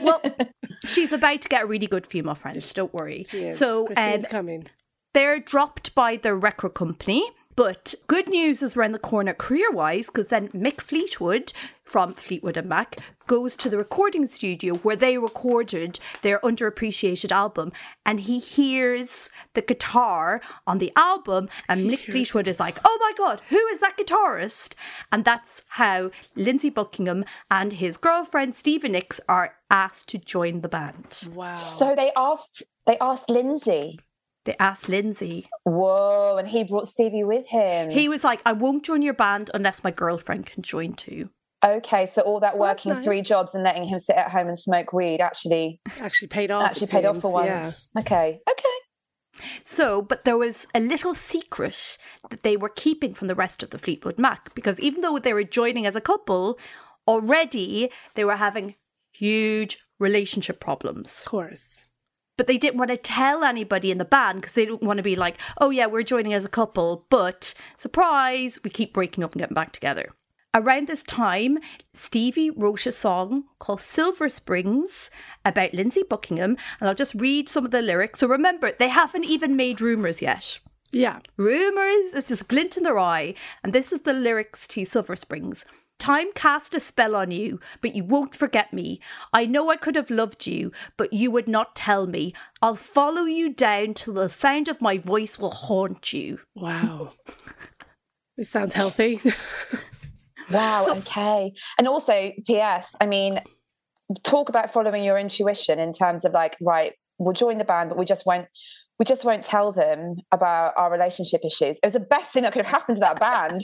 [0.00, 0.22] Well,
[0.86, 2.64] she's about to get a really good female friend.
[2.74, 3.26] Don't worry.
[3.30, 3.58] She is.
[3.58, 4.66] So, um, Christine's coming.
[5.14, 7.24] They're dropped by the record company.
[7.58, 12.56] But good news is around the corner career wise, because then Mick Fleetwood from Fleetwood
[12.56, 17.72] and Mac goes to the recording studio where they recorded their underappreciated album
[18.06, 23.12] and he hears the guitar on the album and Mick Fleetwood is like, oh my
[23.18, 24.74] god, who is that guitarist?
[25.10, 30.68] And that's how Lindsey Buckingham and his girlfriend Stevie Nicks are asked to join the
[30.68, 31.26] band.
[31.34, 31.54] Wow.
[31.54, 33.98] So they asked they asked Lindsey.
[34.48, 35.46] They asked Lindsey.
[35.64, 37.90] Whoa, and he brought Stevie with him.
[37.90, 41.28] He was like, I won't join your band unless my girlfriend can join too.
[41.62, 44.58] Okay, so all that that's working three jobs and letting him sit at home and
[44.58, 46.64] smoke weed actually Actually paid off.
[46.64, 47.44] actually it paid off for seems.
[47.44, 47.58] Yeah.
[47.60, 47.90] once.
[47.98, 49.44] Okay, okay.
[49.66, 51.98] So, but there was a little secret
[52.30, 55.34] that they were keeping from the rest of the Fleetwood Mac because even though they
[55.34, 56.58] were joining as a couple,
[57.06, 58.76] already they were having
[59.12, 61.20] huge relationship problems.
[61.26, 61.84] Of course.
[62.38, 65.02] But they didn't want to tell anybody in the band because they didn't want to
[65.02, 69.32] be like, oh yeah, we're joining as a couple, but surprise, we keep breaking up
[69.32, 70.08] and getting back together.
[70.54, 71.58] Around this time,
[71.92, 75.10] Stevie wrote a song called Silver Springs
[75.44, 78.20] about Lindsey Buckingham, and I'll just read some of the lyrics.
[78.20, 80.58] So remember, they haven't even made rumours yet.
[80.90, 81.18] Yeah.
[81.36, 83.34] Rumours, it's just glint in their eye.
[83.62, 85.64] And this is the lyrics to Silver Springs.
[85.98, 89.00] Time cast a spell on you, but you won't forget me.
[89.32, 92.34] I know I could have loved you, but you would not tell me.
[92.62, 96.40] I'll follow you down till the sound of my voice will haunt you.
[96.54, 97.12] Wow.
[98.36, 99.20] this sounds healthy.
[100.50, 101.52] Wow, okay.
[101.76, 103.40] And also, PS, I mean,
[104.22, 107.98] talk about following your intuition in terms of like, right, we'll join the band, but
[107.98, 108.46] we just won't
[108.98, 111.78] we just won't tell them about our relationship issues.
[111.78, 113.62] It was the best thing that could have happened to that band.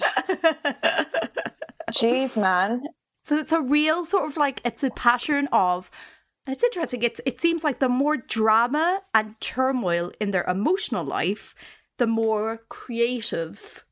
[1.90, 2.84] Jeez, man.
[3.24, 5.90] So it's a real sort of like it's a pattern of
[6.46, 11.04] and it's interesting, it's it seems like the more drama and turmoil in their emotional
[11.04, 11.54] life,
[11.96, 13.84] the more creative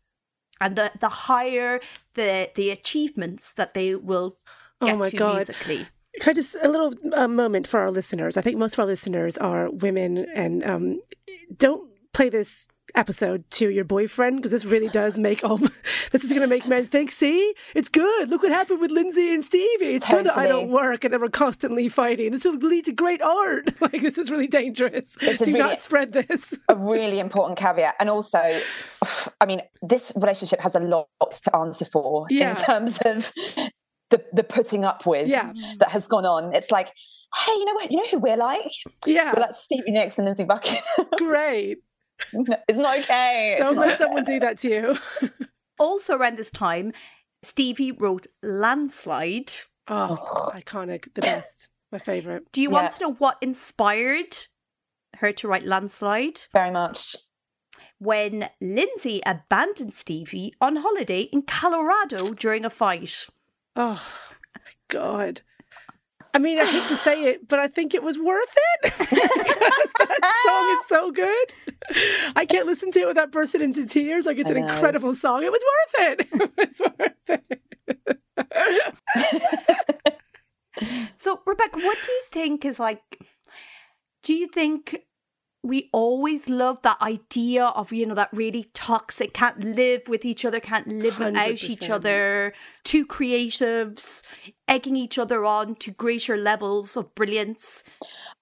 [0.61, 1.81] and the, the higher
[2.15, 4.37] the the achievements that they will
[4.83, 5.35] Oh my to God.
[5.37, 5.87] musically.
[6.21, 8.37] Can I just a little uh, moment for our listeners?
[8.37, 11.01] I think most of our listeners are women, and um,
[11.57, 15.59] don't play this episode to your boyfriend because this really does make all.
[16.13, 17.11] this is going to make men think.
[17.11, 18.29] See, it's good.
[18.31, 19.95] Look what happened with Lindsey and Stevie.
[19.95, 22.33] It's good that I don't work and that we're constantly fighting.
[22.33, 23.71] This will lead to great art.
[23.81, 25.17] Like this is really dangerous.
[25.21, 26.57] It's Do really- not spread this.
[26.69, 27.95] a really important caveat.
[27.99, 28.39] And also,
[29.41, 31.09] I mean, this relationship has a lot
[31.43, 32.51] to answer for Yeah.
[32.51, 33.33] in terms of
[34.11, 35.53] the, the putting up with Yeah.
[35.79, 36.55] that has gone on.
[36.55, 36.89] It's like,
[37.35, 37.91] hey, you know what?
[37.91, 38.71] You know who we're like?
[39.07, 40.83] Yeah, We're like Stevie Nicks and Lindsey Buckingham.
[41.19, 41.79] great.
[42.69, 43.53] it's not okay.
[43.53, 44.99] It's Don't not let someone do that to you.
[45.79, 46.93] Also around this time,
[47.43, 49.53] Stevie wrote Landslide.
[49.89, 51.13] Oh, iconic.
[51.15, 51.69] The best.
[51.91, 52.53] My favorite.
[52.53, 52.75] Do you Yeah.
[52.83, 54.37] want to know what inspired
[55.17, 56.43] her to write Landslide?
[56.53, 57.17] Very much.
[57.99, 63.27] When Lindsey abandoned Stevie on holiday in Colorado during a fight.
[63.75, 64.07] Oh,
[64.55, 65.41] my God.
[66.35, 69.93] I mean, I hate to say it, but I think it was worth it because
[69.99, 71.53] that song is so good.
[72.37, 74.25] I can't listen to it without bursting into tears.
[74.25, 75.43] Like it's an incredible song.
[75.45, 76.29] It was worth it.
[76.41, 77.59] It was worth it.
[81.19, 83.03] So, Rebecca, what do you think is like?
[84.23, 85.03] Do you think
[85.63, 90.45] we always love that idea of, you know, that really toxic, can't live with each
[90.45, 94.23] other, can't live without each other, two creatives
[94.67, 97.85] egging each other on to greater levels of brilliance?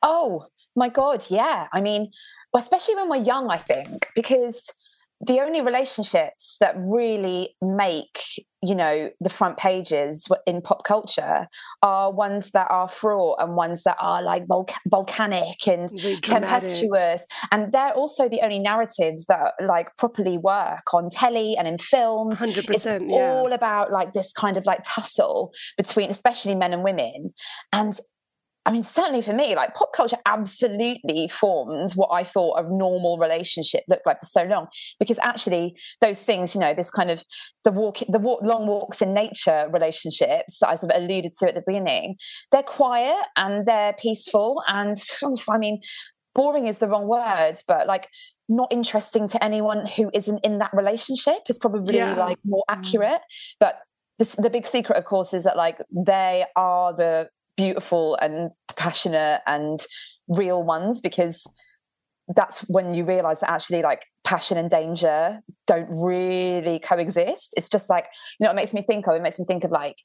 [0.02, 1.66] Oh my God, yeah.
[1.74, 2.10] I mean,
[2.54, 4.72] especially when we're young, I think, because
[5.20, 8.22] the only relationships that really make,
[8.62, 11.46] you know, the front pages in pop culture
[11.82, 17.26] are ones that are fraught and ones that are like volc- volcanic and Really tempestuous.
[17.52, 22.40] And they're also the only narratives that like properly work on telly and in films.
[22.40, 23.00] 100%, It's yeah.
[23.00, 27.34] all about like this kind of like tussle between, especially men and women.
[27.74, 27.98] And
[28.66, 33.16] I mean, certainly for me, like pop culture absolutely formed what I thought a normal
[33.16, 34.66] relationship looked like for so long.
[34.98, 37.24] Because actually, those things, you know, this kind of
[37.64, 41.48] the walk, the walk, long walks in nature relationships that I sort of alluded to
[41.48, 42.16] at the beginning,
[42.52, 44.62] they're quiet and they're peaceful.
[44.68, 44.96] And
[45.48, 45.80] I mean,
[46.34, 48.08] boring is the wrong word, but like
[48.50, 52.14] not interesting to anyone who isn't in that relationship is probably Yeah.
[52.14, 52.76] like more mm.
[52.76, 53.22] accurate.
[53.58, 53.78] But
[54.18, 59.42] the, the big secret, of course, is that like they are the beautiful and passionate
[59.46, 59.84] and
[60.28, 61.46] real ones because
[62.34, 67.52] that's when you realize that actually like passion and danger don't really coexist.
[67.56, 68.06] It's just like
[68.38, 69.14] you know it makes me think of?
[69.14, 69.96] It makes me think of like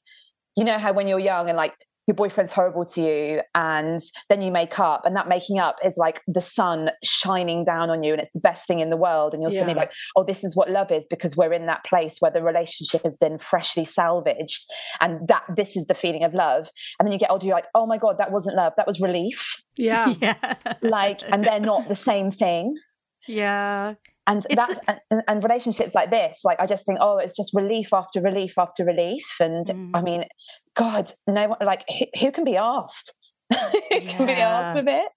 [0.54, 1.74] you know how when you're young and like
[2.06, 5.96] your boyfriend's horrible to you and then you make up and that making up is
[5.96, 9.34] like the sun shining down on you and it's the best thing in the world
[9.34, 12.18] and you're suddenly like oh this is what love is because we're in that place
[12.20, 14.64] where the relationship has been freshly salvaged
[15.00, 17.66] and that this is the feeling of love and then you get older you're like
[17.74, 20.14] oh my god that wasn't love that was relief Yeah.
[20.20, 20.54] Yeah.
[20.82, 22.76] like and they're not the same thing
[23.28, 23.94] Yeah.
[24.26, 27.54] and It's- that's and, and relationships like this like i just think oh it's just
[27.54, 29.90] relief after relief after relief and Mm.
[29.94, 30.24] i mean
[30.74, 33.12] god no one like who, who can be asked
[33.52, 35.08] who can be asked with it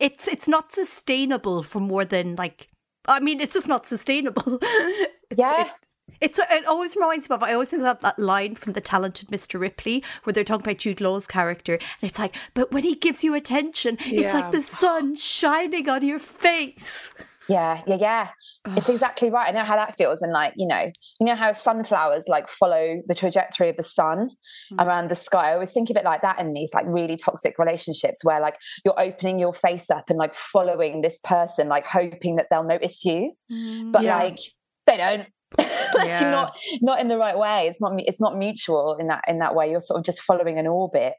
[0.00, 2.68] It's it's not sustainable for more than like
[3.06, 4.58] I mean it's just not sustainable.
[5.30, 5.62] It's- Yeah.
[5.66, 5.72] It,
[6.20, 9.28] it's it always reminds me of I always think of that line from the talented
[9.28, 9.58] Mr.
[9.60, 13.24] Ripley where they're talking about Jude Law's character and it's like but when he gives
[13.24, 17.12] you attention it's like the sun shining on your face.
[17.48, 18.28] Yeah yeah yeah.
[18.76, 19.48] It's exactly right.
[19.48, 20.22] I know how that feels.
[20.22, 24.30] And like you know you know how sunflowers like follow the trajectory of the sun
[24.72, 24.84] mm.
[24.84, 25.50] around the sky?
[25.50, 28.56] I always think of it like that in these like really toxic relationships where like
[28.84, 33.04] you're opening your face up and like following this person like hoping that they'll notice
[33.04, 33.32] you.
[33.50, 34.18] Mm, but Yeah.
[34.18, 34.38] like
[34.86, 35.26] they don't.
[35.94, 36.30] Like Yeah.
[36.30, 37.68] not not in the right way.
[37.68, 39.70] It's not it's not mutual in that in that way.
[39.70, 41.14] You're sort of just following an orbit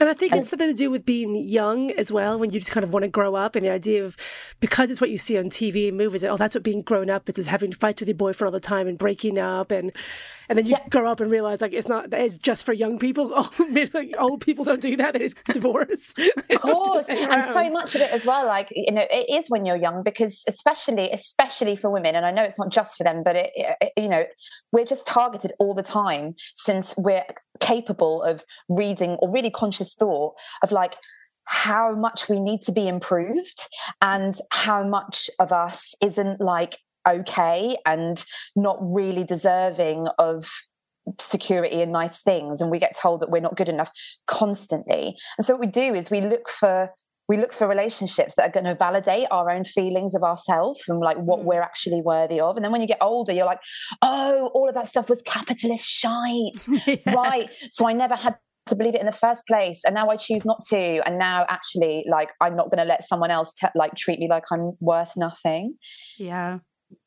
[0.00, 2.72] And I think it's something to do with being young as well, when you just
[2.72, 4.16] kind of want to grow up, and the idea of
[4.60, 6.24] because it's what you see on TV and movies.
[6.24, 8.60] Oh, that's what being grown up is: is having fights with your boyfriend all the
[8.60, 9.92] time and breaking up, and
[10.48, 12.12] and then you grow up and realize like it's not.
[12.12, 13.48] It's just for young people.
[13.94, 15.12] Like, old people don't do that.
[15.12, 16.14] They just divorce.
[16.50, 19.64] of course and so much of it as well like you know it is when
[19.64, 23.22] you're young because especially especially for women and i know it's not just for them
[23.22, 24.24] but it, it you know
[24.72, 27.24] we're just targeted all the time since we're
[27.60, 30.96] capable of reading or really conscious thought of like
[31.44, 33.68] how much we need to be improved
[34.00, 38.24] and how much of us isn't like okay and
[38.56, 40.50] not really deserving of
[41.20, 43.90] security and nice things and we get told that we're not good enough
[44.26, 45.16] constantly.
[45.36, 46.90] And so what we do is we look for
[47.26, 51.00] we look for relationships that are going to validate our own feelings of ourselves and
[51.00, 51.46] like what hmm.
[51.46, 52.56] we're actually worthy of.
[52.56, 53.60] And then when you get older you're like
[54.02, 57.00] oh all of that stuff was capitalist shite.
[57.06, 57.50] Right.
[57.70, 60.44] So i never had to believe it in the first place and now i choose
[60.44, 63.94] not to and now actually like i'm not going to let someone else te- like
[63.94, 65.74] treat me like i'm worth nothing
[66.16, 66.58] Yeah.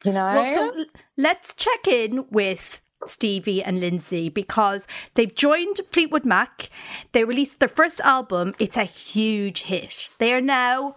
[0.05, 0.85] you know Well, so
[1.17, 6.69] let's check in with Stevie and Lindsey because they've joined Fleetwood Mac.
[7.11, 8.55] They released their first album.
[8.57, 10.09] It's a huge hit.
[10.17, 10.95] They are now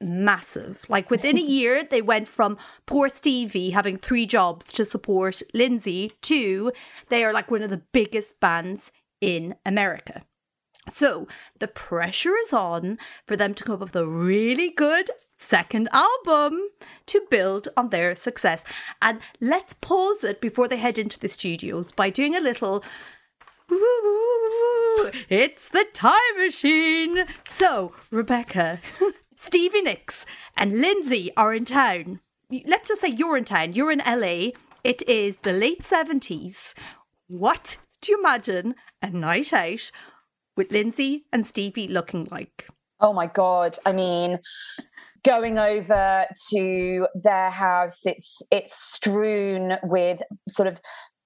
[0.00, 0.84] massive.
[0.88, 2.56] Like within a year, they went from
[2.86, 6.72] poor Stevie having three jobs to support Lindsey to
[7.08, 10.22] they are like one of the biggest bands in America.
[10.90, 11.28] So
[11.58, 16.68] the pressure is on for them to come up with a really good second album
[17.06, 18.64] to build on their success.
[19.00, 22.84] And let's pause it before they head into the studios by doing a little.
[25.28, 27.26] It's the time machine.
[27.44, 28.80] So, Rebecca,
[29.36, 30.26] Stevie Nicks,
[30.56, 32.20] and Lindsey are in town.
[32.66, 33.74] Let's just say you're in town.
[33.74, 34.52] You're in LA.
[34.82, 36.74] It is the late 70s.
[37.28, 39.90] What do you imagine a night out
[40.56, 42.68] with Lindsey and Stevie looking like?
[43.00, 43.78] Oh my god!
[43.86, 44.38] I mean,
[45.24, 50.80] going over to their house, it's it's strewn with sort of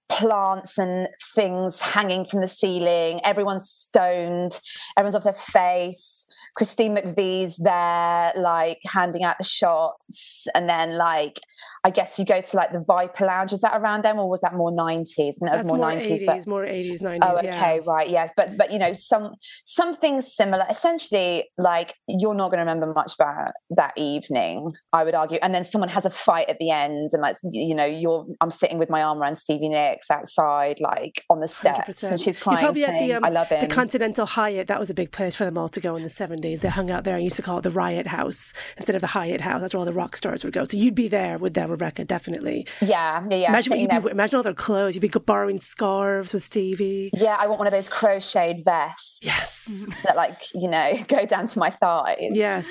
[0.08, 3.20] plants and things hanging from the ceiling.
[3.24, 4.60] Everyone's stoned.
[4.96, 6.26] Everyone's off their face.
[6.54, 11.40] Christine McVie's there, like handing out the shots, and then like
[11.84, 13.50] I guess you go to like the Viper Lounge.
[13.50, 15.38] Was that around them, or was that more nineties?
[15.40, 17.28] And that That's was more more nineties, eighties, more eighties, nineties.
[17.30, 19.32] Oh, okay, right, yes, but but you know, some
[19.64, 20.64] something similar.
[20.68, 25.38] Essentially, like you're not going to remember much about that evening, I would argue.
[25.42, 28.50] And then someone has a fight at the end, and like you know, you're I'm
[28.50, 32.58] sitting with my arm around Stevie Nicks outside, like on the steps, and she's crying,
[32.58, 34.68] You're probably at saying, the, um, "I love him." the Continental Hyatt.
[34.68, 36.41] That was a big place for them all to go in the 70s.
[36.42, 39.08] They hung out there and used to call it the Riot House instead of the
[39.08, 39.60] Hyatt House.
[39.60, 40.64] That's where all the rock stars would go.
[40.64, 42.66] So you'd be there with them, Rebecca, definitely.
[42.80, 43.48] yeah, yeah, yeah.
[43.48, 44.94] imagine, what you'd there- be, imagine all their clothes.
[44.94, 47.10] You'd be borrowing scarves with Stevie.
[47.14, 49.20] yeah, I want one of those crocheted vests.
[49.24, 49.86] Yes.
[50.04, 52.16] that like you know go down to my thighs.
[52.32, 52.68] Yes.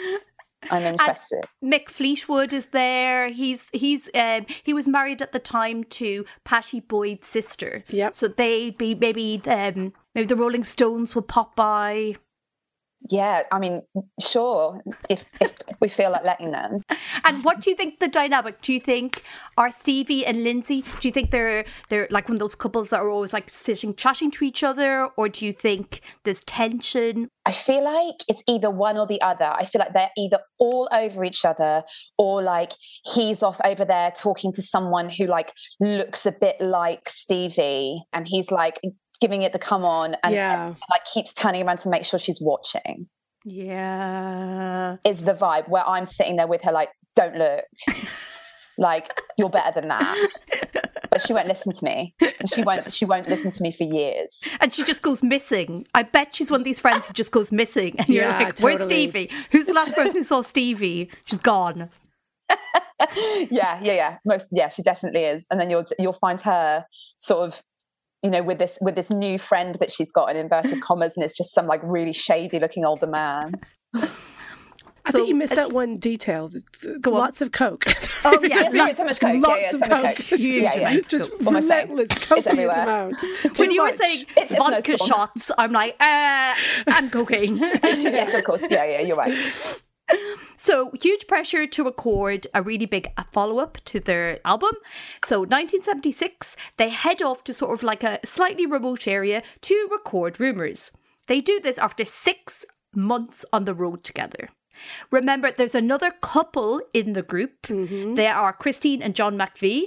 [0.69, 1.41] I'm interested.
[1.63, 3.29] Mick Fleetwood is there.
[3.29, 7.81] He's he's um, he was married at the time to Pattie Boyd's sister.
[7.89, 8.13] Yep.
[8.13, 12.13] So they'd be maybe um, maybe the Rolling Stones would pop by.
[13.09, 13.81] Yeah, I mean,
[14.21, 16.81] sure, if if we feel like letting them.
[17.23, 18.61] And what do you think the dynamic?
[18.61, 19.23] Do you think
[19.57, 20.83] are Stevie and Lindsey?
[20.99, 23.95] Do you think they're they're like one of those couples that are always like sitting
[23.95, 27.27] chatting to each other, or do you think there's tension?
[27.45, 29.45] I feel like it's either one or the other.
[29.45, 31.81] I feel like they're either all over each other
[32.19, 32.73] or like
[33.05, 38.27] he's off over there talking to someone who like looks a bit like Stevie and
[38.27, 38.79] he's like
[39.21, 40.65] giving it the come on and, Yeah.
[40.67, 43.07] and, like keeps turning around to make sure she's watching
[43.45, 44.97] Yeah.
[45.05, 47.63] is the vibe where I'm sitting there with her like, don't look.
[48.77, 50.29] like, you're better than that.
[51.09, 52.15] But she won't listen to me.
[52.21, 54.43] And she won't she won't listen to me for years.
[54.61, 55.85] And she just goes missing.
[55.93, 57.95] I bet she's one of these friends who just goes missing.
[57.99, 58.83] And you're Yeah, like, where's.
[58.83, 59.29] Stevie?
[59.51, 61.11] Who's the last person who saw Stevie?
[61.25, 61.89] She's gone.
[62.49, 64.17] yeah, yeah, yeah.
[64.25, 65.47] Most yeah, she definitely is.
[65.51, 66.85] And then you'll you'll find her
[67.17, 67.61] sort of
[68.23, 71.23] you know, with this with this new friend that she's got in inverted commas, and
[71.23, 73.53] it's just some like really shady looking older man.
[75.03, 76.49] I So- think you missed out one detail.
[76.49, 77.11] th- th- on.
[77.13, 77.85] Lots of coke.
[78.23, 78.69] Oh, yeah.
[78.69, 79.41] Yeah, sorry, so much coke.
[79.41, 80.29] Lots yeah, yeah, of so much coke.
[80.29, 80.39] coke.
[80.39, 80.89] Yeah, yeah.
[80.89, 81.07] amounts.
[81.07, 82.83] Just What am I relentless copious everywhere.
[82.83, 83.25] amounts.
[83.43, 85.07] when Too you were saying It's- it's vodka song.
[85.07, 86.53] shots, I'm like, uh,
[86.85, 87.57] and cocaine.
[87.57, 88.61] yes, of course.
[88.69, 89.81] Yeah, yeah, you're right.
[90.63, 94.73] So, huge pressure to record a really big uh, follow up to their album.
[95.25, 100.39] So, 1976, they head off to sort of like a slightly remote area to record
[100.39, 100.91] Rumours.
[101.25, 104.49] They do this after six months on the road together.
[105.09, 107.63] Remember, there's another couple in the group.
[107.63, 108.13] Mm-hmm.
[108.13, 109.85] They are Christine and John McVie.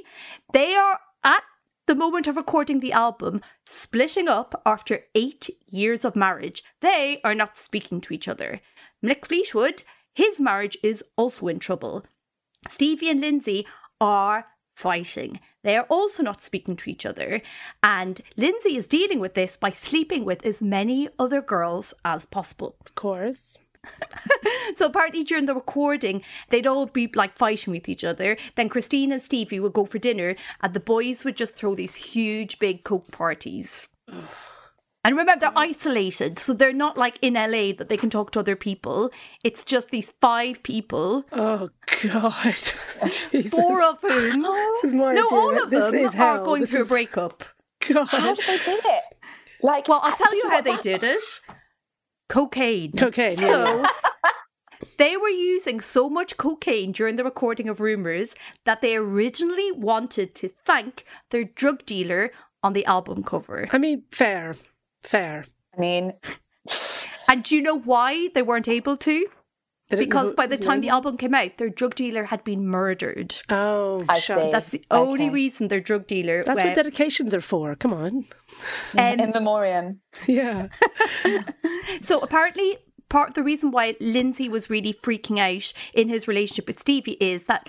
[0.52, 1.44] They are at
[1.86, 6.64] the moment of recording the album splitting up after eight years of marriage.
[6.80, 8.60] They are not speaking to each other.
[9.04, 9.84] Mick Fleetwood,
[10.14, 12.04] his marriage is also in trouble.
[12.70, 13.66] Stevie and Lindsey
[14.00, 15.40] are fighting.
[15.62, 17.40] They are also not speaking to each other.
[17.82, 22.76] And Lindsay is dealing with this by sleeping with as many other girls as possible.
[22.80, 23.58] Of course.
[24.74, 28.36] So apparently during the recording, they'd all be like fighting with each other.
[28.56, 31.94] Then Christine and Stevie would go for dinner, and the boys would just throw these
[31.94, 33.86] huge, big coke parties.
[35.04, 38.40] And remember, they're isolated, so they're not like in LA that they can talk to
[38.40, 39.10] other people.
[39.44, 41.68] It's just these five people, Oh
[42.02, 42.54] God.
[43.30, 43.50] Jesus.
[43.50, 44.42] four of whom,
[44.82, 45.38] This is my no, idea.
[45.38, 47.44] all of This them is are going This through a breakup.
[47.86, 48.06] God.
[48.08, 49.02] How did they do it?
[49.62, 51.22] Like, Well, I'll tell you how they that- did it.
[52.28, 52.92] Cocaine.
[52.92, 53.38] Cocaine.
[53.38, 53.46] yeah.
[53.46, 53.84] So
[54.98, 58.34] they were using so much cocaine during the recording of Rumours
[58.64, 62.30] that they originally wanted to thank their drug dealer
[62.62, 63.68] on the album cover.
[63.72, 64.54] I mean, fair.
[65.04, 65.44] Fair.
[65.76, 66.12] I mean,
[67.28, 69.26] And do you know why they weren't able to?
[69.90, 73.34] Because by the time the album came out, their drug dealer had been murdered.
[73.48, 74.40] Oh, I shucks.
[74.42, 74.50] see.
[74.50, 75.30] That's the only Okay.
[75.34, 76.42] reason their drug dealer.
[76.42, 77.76] That's went, what dedications are for.
[77.76, 78.24] Come on.
[78.98, 80.00] um, in memoriam.
[80.26, 80.68] Yeah.
[82.00, 82.76] So apparently,
[83.08, 87.12] part of the reason why Lindsey was really freaking out in his relationship with Stevie
[87.20, 87.68] is that,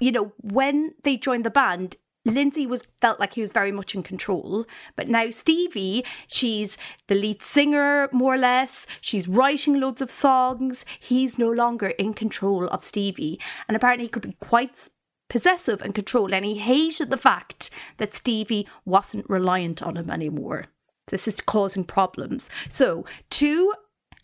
[0.00, 3.94] you know, when they joined the band, Lindsey was felt like he was very much
[3.94, 4.64] in control,
[4.94, 8.86] but now Stevie, she's the lead singer more or less.
[9.00, 10.84] She's writing loads of songs.
[11.00, 14.88] He's no longer in control of Stevie, and apparently he could be quite
[15.28, 16.32] possessive and control.
[16.32, 20.66] And he hated the fact that Stevie wasn't reliant on him anymore.
[21.08, 22.48] This is causing problems.
[22.68, 23.74] So, two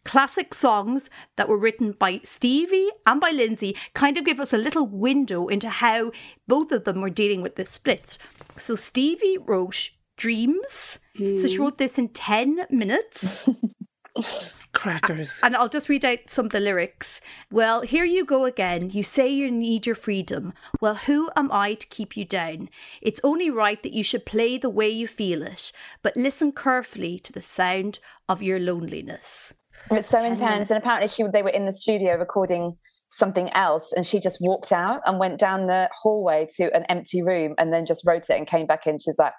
[0.09, 4.59] classic songs that were written by Stevie and by Lindsey kind of give us a
[4.59, 6.13] little window into how
[6.47, 8.17] both of them were dealing with this split.
[8.57, 10.99] So, Stevie wrote Dreams.
[11.15, 11.63] So, she hmm.
[11.63, 13.51] wrote this in 10 minutes.
[14.73, 15.41] Crackers.
[15.43, 17.21] And I'll just read out some of the lyrics.
[17.53, 18.89] Well, here you go again.
[18.89, 20.55] You say you need your freedom.
[20.81, 22.71] Well, who am I to keep you down?
[23.03, 25.71] It's only right that you should play the way you feel it,
[26.03, 29.53] but listen carefully to the sound of your loneliness.
[29.91, 30.71] It's so intense.
[30.71, 32.77] And apparently, she they were in the studio recording
[33.11, 37.23] something else, and she just walked out and went down the hallway to an empty
[37.23, 38.99] room, and then just wrote it and came back in.
[38.99, 39.33] She's like,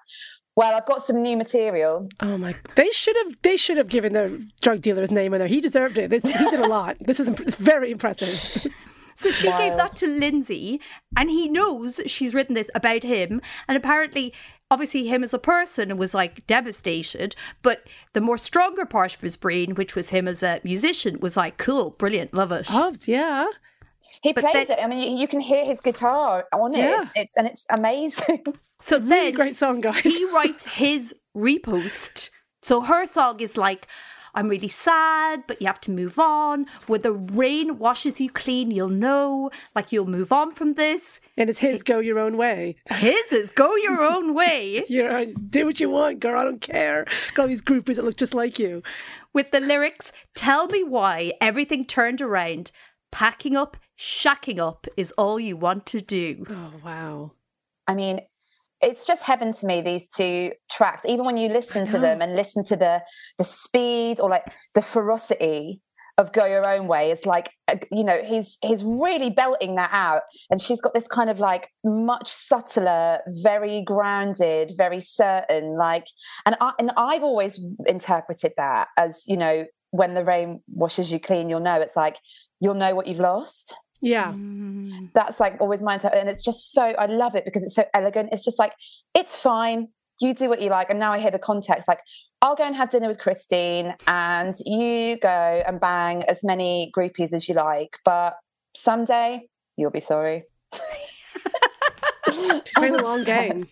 [0.56, 2.56] "Well, I've got some new material." Oh my!
[2.76, 3.42] They should have.
[3.42, 5.48] They should have given the drug dealer's name in there.
[5.48, 6.10] He deserved it.
[6.10, 6.98] This, he did a lot.
[7.00, 8.72] This is imp- very impressive.
[9.16, 10.80] So she gave that to Lindsey,
[11.18, 13.42] and he knows she's written this about him.
[13.68, 14.34] And apparently,
[14.72, 17.36] obviously, him as a person was like devastated.
[17.62, 21.36] But the more stronger part of his brain, which was him as a musician, was
[21.38, 22.70] like, cool, brilliant, love it.
[22.70, 23.48] Loved, yeah.
[24.24, 24.84] He But plays then- it.
[24.84, 26.78] I mean, you, you can hear his guitar on it.
[26.80, 27.02] Yeah.
[27.02, 28.44] It's, it's and it's amazing.
[28.82, 30.00] So Really then great song, guys.
[30.04, 32.30] he writes his repost.
[32.62, 33.88] So her song is like,
[34.36, 36.66] I'm really sad, but you have to move on.
[36.88, 41.20] When the rain washes you clean, you'll know, like you'll move on from this.
[41.38, 44.84] and it's his "Go Your Own Way." His is go your own way.
[44.90, 46.40] You're do what you want, girl.
[46.40, 47.06] I don't care.
[47.34, 48.84] Got all these groupies that look just like you.
[49.34, 52.72] with the lyrics Tell me why everything turned around.
[53.12, 56.46] Packing up, shacking up is all you want to do.
[56.50, 57.32] Oh wow.
[57.88, 58.22] I mean,
[58.82, 59.82] it's just heaven to me.
[59.82, 63.02] These two tracks, even when you listen to them and listen to the
[63.38, 65.82] the speed or like the ferocity
[66.20, 69.90] of go your own way is like uh, you know he's he's really belting that
[69.94, 76.06] out and she's got this kind of like much subtler very grounded very certain like
[76.46, 81.22] and I, and I've always interpreted that as you know when the rain washes you
[81.22, 82.20] clean you'll know it's like
[82.60, 84.32] you'll know what you've lost Yeah.
[84.32, 85.12] Mm.
[85.14, 87.86] that's like always my inter- and it's just so I love it because it's so
[87.94, 88.30] elegant.
[88.32, 88.74] It's just like
[89.14, 89.90] it's fine.
[90.22, 90.90] You do what you like.
[90.90, 92.00] And now I hear the context like
[92.42, 97.34] I'll go and have dinner with Christine and you go and bang as many groupies
[97.34, 98.36] as you like, but
[98.76, 100.44] someday you'll be sorry.
[102.28, 103.64] It's the long game.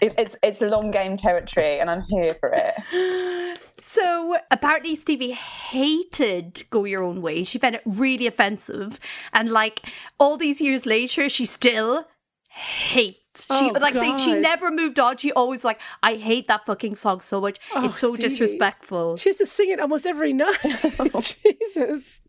[0.00, 3.58] It- it's it's long game territory and I'm here for it.
[3.92, 7.44] So apparently Stevie hated Go Your Own Way.
[7.44, 8.98] She found it really offensive.
[9.34, 9.82] And like
[10.18, 12.08] all these years later, she still
[12.48, 13.18] hates.
[13.48, 15.18] She Oh, like they, she never moved on.
[15.18, 17.58] She always like, I hate that fucking song so much.
[17.74, 18.30] Oh, it's so Stevie.
[18.30, 19.18] disrespectful.
[19.18, 20.56] She has to sing it almost every night.
[21.44, 22.22] Jesus.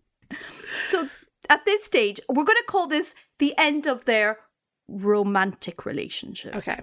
[0.88, 1.08] So
[1.48, 4.40] at this stage, we're gonna call this the end of their
[4.90, 6.58] romantic relationship.
[6.58, 6.82] Okay.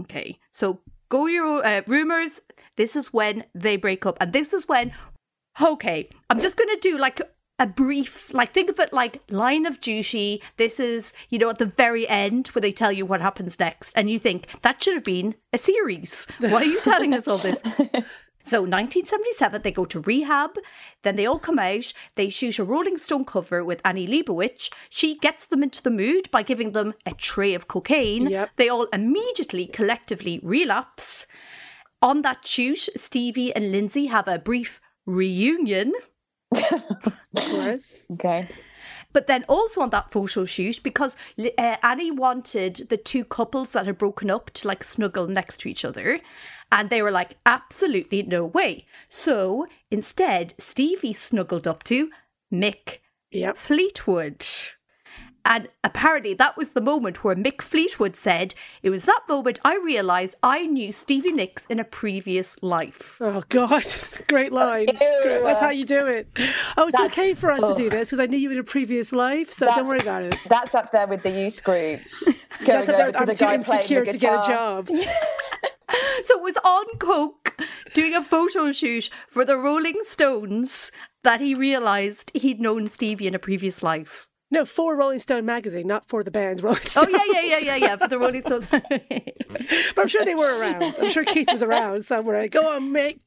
[0.00, 0.38] Okay.
[0.52, 0.80] So
[1.12, 2.40] go your uh, Rumours.
[2.76, 4.92] This is when they break up, and this is when.
[5.60, 7.20] Okay, I'm just gonna do like
[7.58, 10.42] a brief, like think of it like line of duty.
[10.56, 13.92] This is you know at the very end where they tell you what happens next,
[13.94, 16.26] and you think that should have been a series.
[16.40, 17.60] Why are you telling us all this?
[18.42, 20.58] So 1977, they go to rehab.
[21.02, 21.92] Then they all come out.
[22.16, 24.70] They shoot a Rolling Stone cover with Annie Leibovitz.
[24.90, 28.28] She gets them into the mood by giving them a tray of cocaine.
[28.28, 28.50] Yep.
[28.56, 31.26] They all immediately, collectively relapse.
[32.00, 35.92] On that shoot, Stevie and Lindsay have a brief reunion.
[37.34, 38.04] Of course.
[38.12, 38.46] Okay.
[39.12, 43.86] But then also on that photo shoot, because uh, Annie wanted the two couples that
[43.86, 46.20] had broken up to like snuggle next to each other.
[46.72, 48.86] And they were like, absolutely no way.
[49.08, 52.10] So instead, Stevie snuggled up to
[52.52, 52.98] Mick
[53.30, 53.56] Yep.
[53.56, 54.44] Fleetwood.
[55.44, 59.76] And apparently, that was the moment where Mick Fleetwood said, It was that moment I
[59.76, 63.18] realised I knew Stevie Nicks in a previous life.
[63.20, 63.84] Oh God,
[64.28, 64.86] great line.
[64.86, 65.42] Great.
[65.42, 66.28] That's how you do it.
[66.76, 67.90] Oh, it's That's- okay for us to do oh.
[67.90, 70.36] this because I knew you in a previous life, so don't worry about it.
[70.48, 72.02] That's up there with the youth group.
[72.64, 74.88] Going That's over to I'm the too guy playing the to get a job.
[76.24, 77.60] So it was on Coke
[77.94, 80.92] doing a photo shoot for the Rolling Stones
[81.24, 84.28] that he realised he'd known Stevie in a previous life.
[84.50, 87.76] No, for Rolling Stone magazine, not for the band Rolling Oh, yeah, yeah, yeah, yeah,
[87.76, 88.66] yeah, for the Rolling Stones.
[88.68, 90.94] But I'm sure they were around.
[91.00, 92.46] I'm sure Keith was around somewhere.
[92.48, 93.20] Go on, Mick.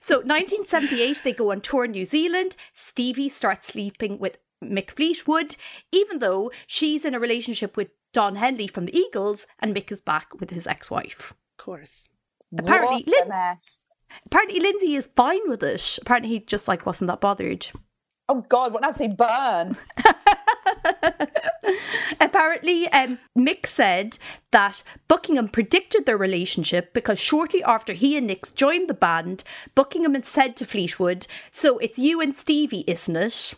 [0.00, 2.56] So 1978, they go on tour in New Zealand.
[2.72, 5.56] Stevie starts sleeping with Mick Fleetwood,
[5.92, 10.00] even though she's in a relationship with Don Henley from the Eagles, and Mick is
[10.00, 11.34] back with his ex-wife.
[11.66, 12.08] Of course.
[12.56, 13.86] Apparently, Lin- mess.
[14.24, 15.98] apparently Lindsey is fine with it.
[16.00, 17.66] Apparently, he just like wasn't that bothered.
[18.28, 19.76] Oh God, what an absolute burn.
[22.20, 24.18] Apparently, um, Mick said
[24.52, 29.42] that Buckingham predicted their relationship because shortly after he and Nicks joined the band,
[29.74, 33.54] Buckingham had said to Fleetwood, "So it's you and Stevie, isn't it?"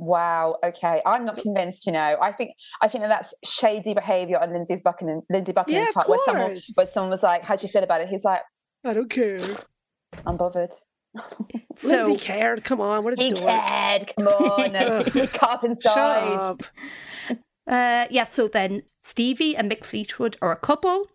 [0.00, 0.56] Wow.
[0.64, 1.86] Okay, I'm not convinced.
[1.86, 5.84] You know, I think I think that that's shady behaviour on Lindsey's Buckingham, Lindsey Buckingham's
[5.86, 6.70] Yeah, of part, where someone course.
[6.74, 8.42] where someone was like, "How do you feel about it?" He's like,
[8.84, 9.38] I don't care.
[10.24, 10.72] "I'm bothered."
[11.76, 12.64] so, Lindsey cared.
[12.64, 13.44] Come on, what a He dork.
[13.48, 14.12] cared.
[14.16, 16.40] Come on, he's cut up Shut inside.
[16.40, 16.62] up.
[17.66, 21.06] Uh, yeah, so then Stevie and Mick Fleetwood are a couple.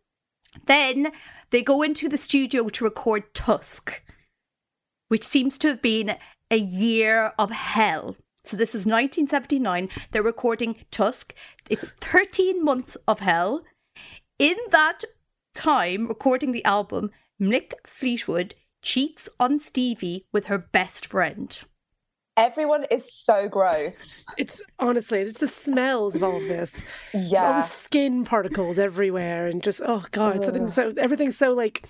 [0.67, 1.11] Then
[1.51, 4.03] they go into the studio to record Tusk,
[5.07, 6.15] which seems to have been
[6.51, 8.15] a year of hell.
[8.43, 9.89] So this is 1979.
[10.11, 11.33] They're recording Tusk.
[11.69, 13.61] It's 13 months of hell.
[14.37, 15.03] In that
[15.55, 21.57] time, recording the album, Mick Fleetwood cheats on Stevie with her best friend.
[22.35, 24.25] Everyone is so gross.
[24.39, 26.83] It's honestly, it's the smells of all of this.
[27.11, 27.51] Just all Yeah.
[27.57, 31.87] the skin particles everywhere, and just oh god, something so everything's so like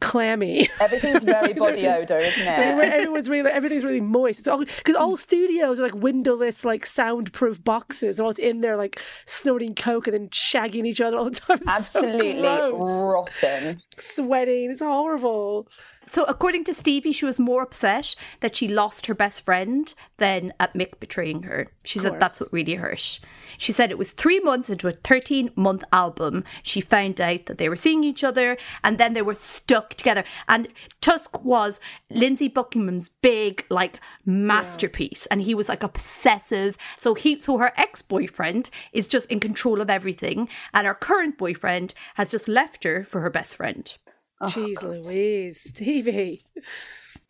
[0.00, 0.68] clammy.
[0.80, 2.48] Everything's very body odor, isn't it?
[2.48, 4.40] Everyone's really, everything's really moist.
[4.40, 8.16] It's all because all studios are like windowless, like soundproof boxes.
[8.16, 11.58] They're all in there, like snorting coke and then shagging each other all the time.
[11.58, 12.80] It's so Absolutely gross.
[12.80, 13.80] rotten.
[13.96, 14.72] sweating.
[14.72, 15.68] It's horrible.
[16.08, 20.52] So, according to Stevie, she was more upset that she lost her best friend than
[20.60, 21.68] at Mick betraying her.
[21.84, 23.20] She said that's what really hurt.
[23.58, 27.58] She said it was three months into a 13 month album, she found out that
[27.58, 30.24] they were seeing each other and then they were stuck together.
[30.48, 30.68] And
[31.00, 31.80] Tusk was
[32.10, 35.26] Lindsey Buckingham's big, like, masterpiece.
[35.26, 36.76] And he was like obsessive.
[36.98, 40.48] So, he, so her ex boyfriend is just in control of everything.
[40.72, 43.96] And her current boyfriend has just left her for her best friend.
[44.42, 46.44] Jeez Louise, Stevie.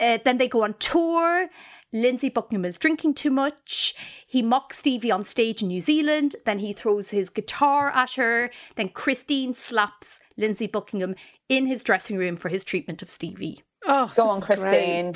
[0.00, 1.48] Uh, then they go on tour.
[1.92, 3.94] Lindsey Buckingham is drinking too much.
[4.26, 6.34] He mocks Stevie on stage in New Zealand.
[6.44, 8.50] Then he throws his guitar at her.
[8.74, 11.14] Then Christine slaps Lindsey Buckingham
[11.48, 13.62] in his dressing room for his treatment of Stevie.
[13.86, 14.58] Oh, Go on, is great.
[14.58, 15.14] Christine.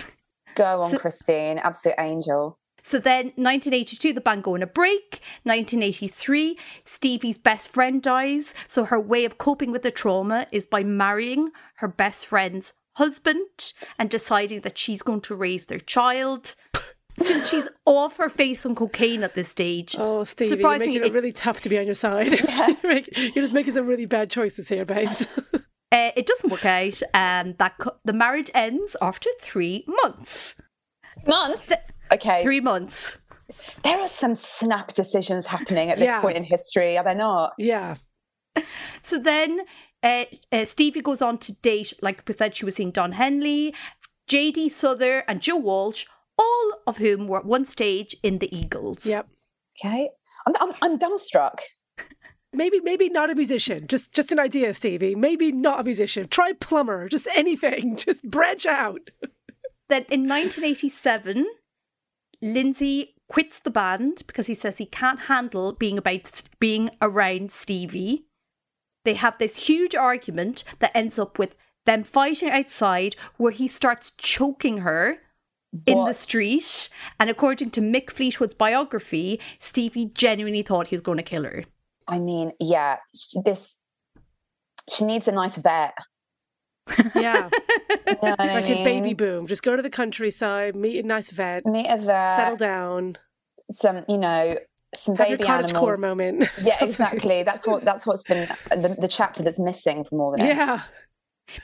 [0.54, 1.58] Go on, So- Christine.
[1.58, 2.58] Absolute angel.
[2.88, 5.20] So then, 1982, the band go on a break.
[5.42, 8.54] 1983, Stevie's best friend dies.
[8.66, 13.74] So her way of coping with the trauma is by marrying her best friend's husband
[13.98, 16.54] and deciding that she's going to raise their child.
[17.18, 21.12] Since she's off her face on cocaine at this stage, Oh, Stevie, you're making it
[21.12, 22.40] really tough to be on your side.
[22.82, 25.26] you're, you're just making some really bad choices here, babes.
[25.92, 30.54] uh, it doesn't work out, and that co- the marriage ends after three months.
[31.26, 31.70] Months.
[32.12, 32.42] Okay.
[32.42, 33.18] Three months.
[33.82, 36.20] There are some snap decisions happening at this Yeah.
[36.20, 37.52] point in history, are there not?
[37.58, 37.96] yeah.
[39.02, 39.60] So then
[40.02, 43.74] uh, uh, Stevie goes on to date, like we said, she was seeing Don Henley,
[44.28, 46.06] JD Souther, and Joe Walsh,
[46.38, 49.06] all of whom were at one stage in the Eagles.
[49.06, 49.28] Yep.
[49.84, 50.10] Okay.
[50.46, 51.60] I'm, I'm, I'm dumbstruck.
[52.52, 53.86] Maybe, maybe not a musician.
[53.86, 55.14] Just, just an idea, Stevie.
[55.14, 56.26] Maybe not a musician.
[56.28, 57.08] Try plumber.
[57.08, 57.96] Just anything.
[58.04, 59.10] Just branch out.
[59.88, 61.46] Then in 1987,
[62.40, 68.26] Lindsey quits the band because he says he can't handle being about being around Stevie.
[69.04, 71.54] They have this huge argument that ends up with
[71.86, 75.18] them fighting outside where he starts choking her
[75.86, 76.88] in the street.
[77.18, 81.64] And according to Mick Fleetwood's biography, Stevie genuinely thought he was going to kill her.
[82.06, 82.96] I mean, yeah,
[83.44, 83.76] this.
[84.90, 85.94] She needs a nice vet.
[87.14, 87.48] Yeah.
[88.08, 88.78] You know what I like mean?
[88.78, 89.46] a baby boom.
[89.46, 92.36] Just go to the countryside, meet a nice vet, Meet a vet.
[92.36, 93.16] settle down,
[93.70, 94.56] Some, you know,
[94.94, 95.72] some have baby your animals.
[95.78, 96.40] core moment.
[96.62, 96.88] Yeah, Something.
[96.88, 97.42] exactly.
[97.42, 97.84] That's what.
[97.84, 100.46] That's what's been the, the chapter that's missing from all of it.
[100.46, 100.82] Yeah.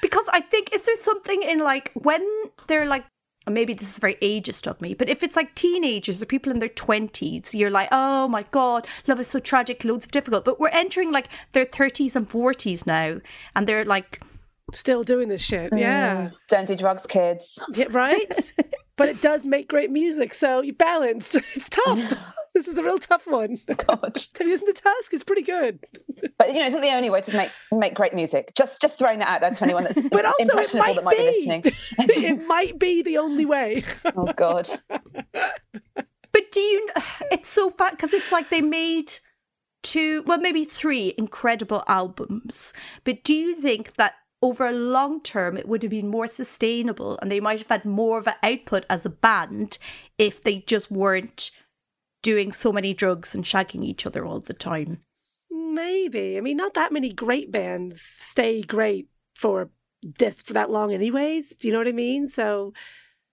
[0.02, 2.24] Because I think, is there something in like when
[2.68, 3.04] they're like,
[3.48, 6.58] maybe this is very ageist of me, but if it's like teenagers or people in
[6.58, 10.44] their 20s, you're like, oh my God, love is so tragic, loads of difficult.
[10.44, 13.20] But we're entering like their 30s and 40s now,
[13.56, 14.22] and they're like,
[14.74, 15.72] Still doing this shit.
[15.72, 15.80] Mm.
[15.80, 16.30] Yeah.
[16.48, 17.58] Don't do drugs, kids.
[17.74, 17.86] yeah.
[17.90, 18.52] Right?
[18.96, 20.34] but it does make great music.
[20.34, 21.34] So you balance.
[21.54, 22.18] It's tough.
[22.54, 23.56] this is a real tough one.
[23.66, 24.16] God.
[24.38, 25.12] Have you listened to Tusk?
[25.14, 25.78] It's pretty good.
[26.38, 28.52] But you know, it's not the only way to make make great music.
[28.56, 31.04] Just just throwing that out there to anyone that's But also, it impressionable might that
[31.04, 31.36] might be be.
[31.36, 31.62] listening.
[32.40, 33.84] it might be the only way.
[34.16, 34.68] oh God.
[34.90, 36.88] but do you,
[37.30, 39.12] it's so fat because it's like they made
[39.82, 42.72] two, well, maybe three incredible albums.
[43.04, 44.14] But do you think that
[44.44, 47.86] over a long term it would have been more sustainable and they might have had
[47.86, 49.78] more of an output as a band
[50.18, 51.50] if they just weren't
[52.22, 55.00] doing so many drugs and shagging each other all the time?
[55.50, 56.36] Maybe.
[56.36, 59.70] I mean, not that many great bands stay great for
[60.02, 61.56] this for that long, anyways.
[61.56, 62.26] Do you know what I mean?
[62.26, 62.74] So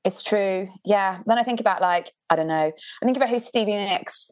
[0.06, 0.68] It's true.
[0.86, 1.20] Yeah.
[1.26, 4.32] When I think about like, I don't know, I think about who Stevie Nicks,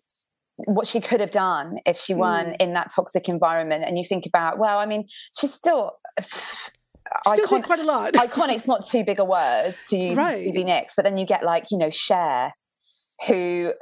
[0.65, 3.83] what she could have done if she weren't in that toxic environment.
[3.87, 8.13] And you think about, well, I mean, she's still still did quite a lot.
[8.15, 10.39] Iconic's not too big a word to use Right.
[10.39, 12.53] Stevie Nicks, but then you get like, you know, Cher,
[13.27, 13.73] who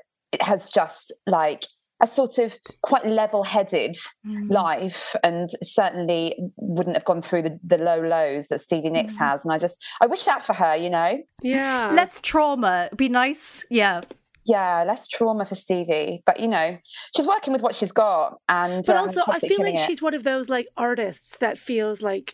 [0.42, 1.64] has just like
[2.02, 4.52] a sort of quite level-headed Mm.
[4.52, 9.20] life and certainly wouldn't have gone through the, the low lows that Stevie Nicks Mm.
[9.20, 9.44] has.
[9.46, 11.18] And I just I wish that for her, you know.
[11.42, 11.90] yeah.
[11.92, 12.90] Less trauma.
[12.96, 13.66] Be nice.
[13.72, 14.02] Yeah.
[14.48, 16.24] Yeah, less trauma for Stevie.
[16.26, 16.78] But you know,
[17.16, 19.86] she's working with what she's got and but um, also, I feel like it.
[19.86, 22.34] she's one of those like artists that feels like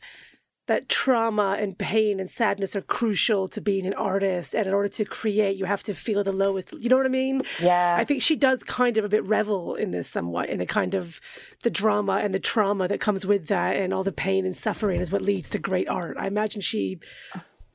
[0.68, 4.54] that trauma and pain and sadness are crucial to being an artist.
[4.54, 6.74] And in order to create, you have to feel the lowest.
[6.80, 7.42] You know what I mean?
[7.60, 7.98] Yeah.
[8.00, 10.96] I think she does kind of a bit revel in this somewhat, in the kind
[10.96, 11.20] of
[11.64, 15.02] the drama and the trauma that comes with that, and all the pain and suffering
[15.02, 16.16] is what leads to great art.
[16.18, 17.00] I imagine she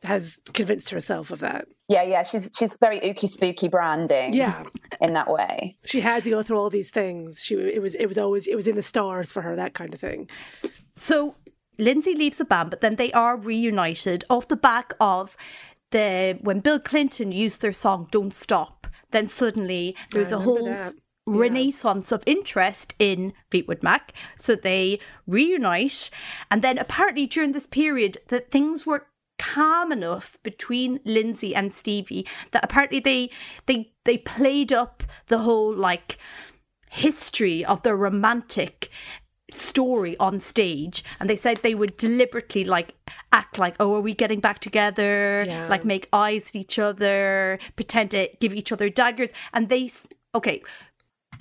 [0.05, 1.67] has convinced herself of that.
[1.89, 2.23] Yeah, yeah.
[2.23, 4.35] She's she's very ooky spooky branding.
[4.35, 4.63] Yeah.
[5.01, 5.77] In that way.
[5.85, 7.43] She had to go through all these things.
[7.43, 9.93] She it was it was always it was in the stars for her that kind
[9.95, 10.29] of thing.
[10.95, 11.35] So
[11.79, 15.37] Lindsey leaves the band, but then they are reunited off the back of
[15.91, 20.79] the when Bill Clinton used their song "Don't Stop." Then suddenly there's a whole that.
[20.79, 20.95] s-
[21.27, 24.13] renaissance of interest in Fleetwood Mac.
[24.37, 26.11] So they reunite,
[26.51, 29.07] and then apparently during this period that things were
[29.39, 33.31] calm enough between Lindsey and Stevie that apparently they
[33.67, 36.19] they they played up the whole like
[36.91, 38.89] history of the romantic
[39.51, 42.95] story on stage and they said they would deliberately like
[43.33, 45.69] act like oh are we getting back together Yeah.
[45.69, 49.89] like make eyes at each other pretend to give each other daggers and they
[50.35, 50.63] okay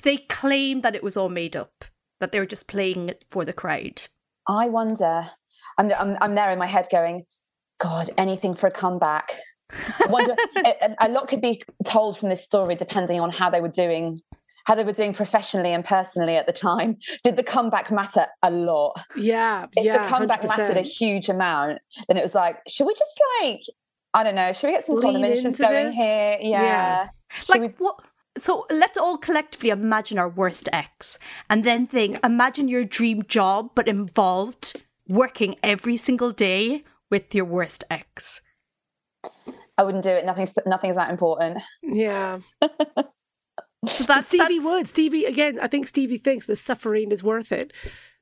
[0.04, 1.84] they claim that it was all made up
[2.22, 4.04] that they were just playing it for the crowd
[4.48, 5.30] I wonder.
[5.78, 7.26] I'm I'm I'm there in my head going,
[7.80, 9.34] God, anything for a comeback.
[9.72, 13.62] I wonder, a, a lot could be told from this story depending on how they
[13.62, 14.22] were doing
[14.68, 16.98] how they were doing professionally and personally at the time.
[17.24, 19.00] Did the comeback matter a lot?
[19.16, 19.68] Yeah.
[19.78, 20.58] If yeah, the comeback 100%.
[20.58, 23.62] mattered a huge amount, then it was like, should we just like,
[24.14, 25.96] I don't know, should we get some combinations going this?
[25.96, 26.38] here?
[26.42, 26.62] Yeah.
[26.62, 27.08] Yeah.
[27.48, 28.02] Like what?
[28.38, 31.18] So let's all collectively imagine our worst ex,
[31.50, 37.46] and then think: imagine your dream job, but involved working every single day with your
[37.46, 38.42] worst ex.
[39.78, 40.26] I wouldn't do it.
[40.26, 41.60] Nothing's nothing's that important.
[41.84, 42.40] Yeah.
[43.86, 44.88] So But that's Stevie that's- would.
[44.88, 47.72] Stevie, again, I think Stevie thinks the suffering is worth it.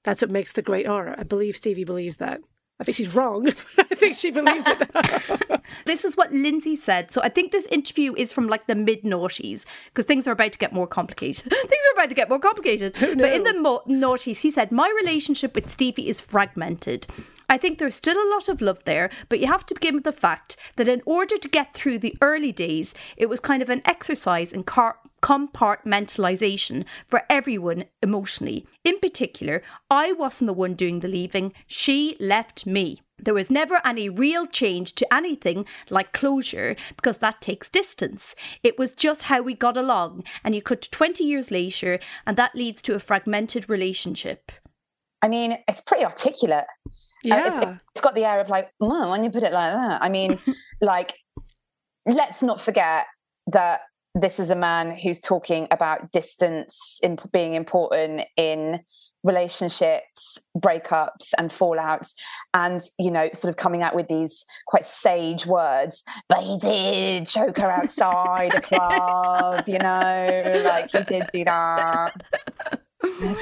[0.03, 1.15] That's what makes the great art.
[1.17, 2.41] I believe Stevie believes that.
[2.79, 5.61] I think she's wrong, I think she believes it.
[5.85, 7.11] This is what Lindsey said.
[7.11, 10.51] So I think this interview is from like the mid noughties because things are about
[10.51, 11.51] to get more complicated.
[11.51, 12.95] things are about to get more complicated.
[12.99, 17.07] But in the mo- noughties, he said, My relationship with Stevie is fragmented.
[17.49, 20.03] I think there's still a lot of love there, but you have to begin with
[20.03, 23.69] the fact that in order to get through the early days, it was kind of
[23.69, 28.67] an exercise in car- compartmentalization for everyone emotionally.
[28.83, 33.01] In particular, I wasn't the one doing the leaving, she left me.
[33.17, 38.35] There was never any real change to anything like closure because that takes distance.
[38.61, 42.55] It was just how we got along, and you cut 20 years later, and that
[42.55, 44.51] leads to a fragmented relationship.
[45.21, 46.65] I mean, it's pretty articulate.
[47.31, 47.61] Uh, it's- yeah.
[47.61, 50.01] it's- it's got the air of like, oh, when you put it like that.
[50.01, 50.37] I mean,
[50.81, 51.13] like,
[52.05, 53.05] let's not forget
[53.47, 53.81] that
[54.13, 58.79] this is a man who's talking about distance in, being important in
[59.25, 62.13] relationships, breakups, and fallouts,
[62.53, 66.03] and you know, sort of coming out with these quite sage words.
[66.29, 72.11] But he did choke her outside a club, you know, like he did do that.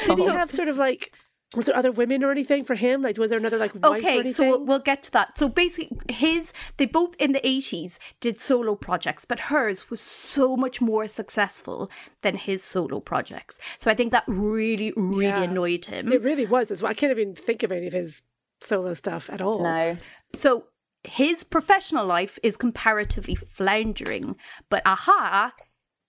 [0.05, 1.13] Did he have sort of like,
[1.55, 3.01] was there other women or anything for him?
[3.01, 5.37] Like, was there another like Okay, so we'll, get to that.
[5.37, 10.57] So basically, his they both in the 80s did solo projects, but hers was so
[10.57, 11.91] much more successful
[12.21, 13.59] than his solo projects.
[13.77, 15.43] So I think that really, really Yeah.
[15.43, 16.11] annoyed him.
[16.11, 16.71] It really was.
[16.71, 16.89] as well.
[16.89, 18.23] I can't even think of any of his
[18.61, 19.63] solo stuff at all.
[19.63, 19.97] No.
[20.33, 20.65] So
[21.03, 24.35] his professional life is comparatively floundering,
[24.69, 25.53] but aha,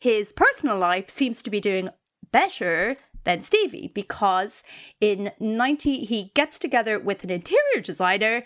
[0.01, 1.89] his personal life seems to be doing
[2.31, 4.63] better than Stevie because
[5.01, 8.45] in 90 he gets together with an interior designer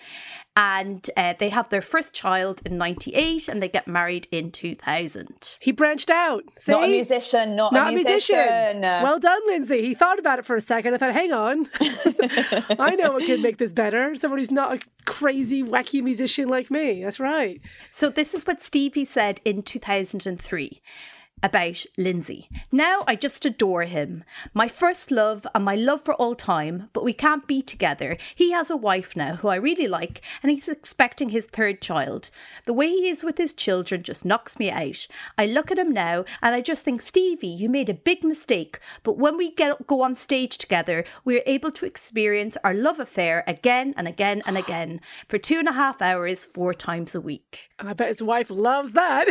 [0.56, 5.56] and uh, they have their first child in 98 and they get married in 2000.
[5.60, 6.42] He branched out.
[6.58, 6.72] See?
[6.72, 8.80] Not a musician, not, Not a musician.
[8.80, 9.82] Well done, Lindsey.
[9.82, 10.94] He thought about it for a second.
[10.94, 11.68] I thought, hang on.
[12.78, 14.16] I know what could make this better.
[14.16, 17.04] Someone who's not a crazy, wacky musician like me.
[17.04, 17.60] That's right.
[17.92, 20.82] So this is what Stevie said in 2003
[21.42, 22.48] about Lindsey.
[22.72, 24.24] Now I just adore him.
[24.54, 28.16] My first love and my love for all time, but we can't be together.
[28.34, 32.30] He has a wife now who I really like, and he's expecting his third child.
[32.66, 35.06] The way he is with his children just knocks me out.
[35.36, 38.78] I look at him now and I just think, Stevie, you made a big mistake,
[39.02, 42.98] but when we get go on stage together, we are able to experience our love
[43.00, 47.20] affair again and again and again for two and a half hours, four times a
[47.20, 47.70] week.
[47.78, 49.28] And I bet his wife loves that.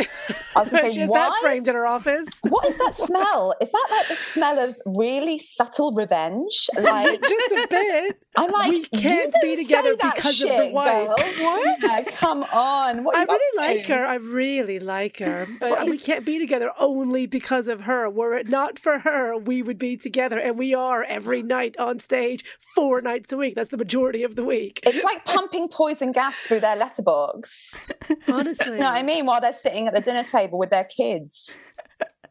[0.56, 1.97] I was gonna say, she has that framed in her office.
[2.48, 3.54] What is that smell?
[3.60, 6.68] Is that like the smell of really subtle revenge?
[6.78, 8.22] Like, Just a bit.
[8.36, 11.08] I'm like, we can't be together because of the wife.
[11.08, 11.78] What?
[11.82, 13.04] Yeah, come on.
[13.04, 13.94] What I really like to?
[13.94, 14.06] her.
[14.06, 15.46] I really like her.
[15.60, 18.08] But we can't be together only because of her.
[18.08, 20.38] Were it not for her, we would be together.
[20.38, 22.44] And we are every night on stage,
[22.74, 23.54] four nights a week.
[23.54, 24.80] That's the majority of the week.
[24.84, 27.86] It's like pumping poison gas through their letterbox.
[28.28, 28.72] Honestly.
[28.74, 29.26] You know what I mean?
[29.26, 31.56] While they're sitting at the dinner table with their kids.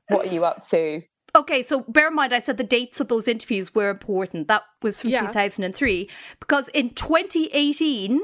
[0.09, 1.01] What are you up to?
[1.35, 4.47] Okay, so bear in mind, I said the dates of those interviews were important.
[4.47, 5.27] That was from Yeah.
[5.27, 6.09] 2003.
[6.39, 8.21] Because in 2018,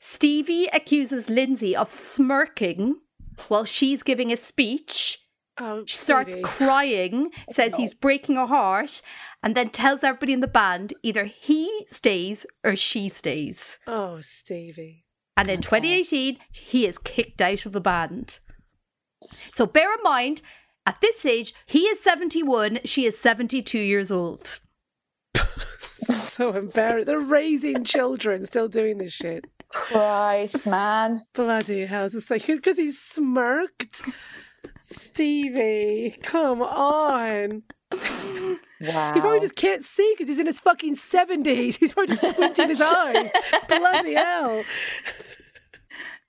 [0.00, 3.00] Stevie accuses Lindsey of smirking
[3.48, 5.18] while she's giving a speech.
[5.58, 6.42] Oh, She starts Stevie.
[6.44, 9.02] crying, says he's breaking her heart,
[9.42, 13.78] and then tells everybody in the band either he stays or she stays.
[13.86, 15.04] Oh, Stevie.
[15.36, 18.38] And in 2018, he is kicked out of the band.
[19.52, 20.40] So bear in mind,
[20.86, 24.60] at this stage, he is 71, she is 72 years old.
[26.32, 27.06] So embarrassed.
[27.06, 29.44] They're raising children, still doing this shit.
[29.68, 31.22] Christ, man.
[31.34, 32.06] Bloody hell.
[32.06, 34.02] It's just like, because he smirked.
[34.80, 37.62] Stevie, come on.
[38.80, 39.12] Wow.
[39.14, 41.78] He probably just can't see because he's in his fucking 70s.
[41.78, 43.30] He's probably just squinting his eyes.
[43.68, 44.64] Bloody hell.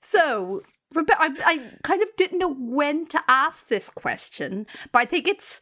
[0.01, 0.61] So,
[0.93, 5.27] Rebe- I, I kind of didn't know when to ask this question, but I think
[5.27, 5.61] it's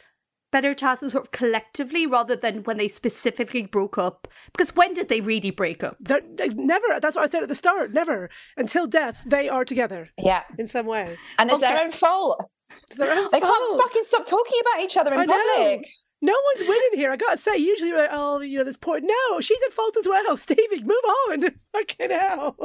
[0.52, 4.28] better to ask this sort of collectively rather than when they specifically broke up?
[4.52, 5.96] Because when did they really break up?
[6.02, 7.00] They're, they never.
[7.02, 7.94] That's what I said at the start.
[7.94, 9.24] Never until death.
[9.26, 10.44] They are together Yeah.
[10.60, 11.18] in some way.
[11.40, 12.50] And it's their own fault.
[12.88, 15.38] It's their own They can't fucking stop talking about each other in I know.
[15.56, 15.88] public.
[16.22, 17.12] No one's winning here.
[17.12, 19.06] I gotta say, usually you're like, oh, you know, this point.
[19.06, 20.38] No, she's at fault as well.
[20.38, 21.50] Stevie, move on.
[21.74, 22.58] Fucking hell.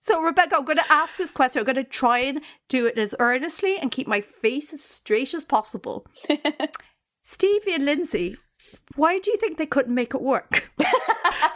[0.00, 1.60] So, Rebecca, I'm going to ask this question.
[1.60, 5.34] I'm going to try and do it as earnestly and keep my face as straight
[5.34, 6.06] as possible.
[7.22, 8.36] Stevie and Lindsey,
[8.96, 10.70] why do you think they couldn't make it work?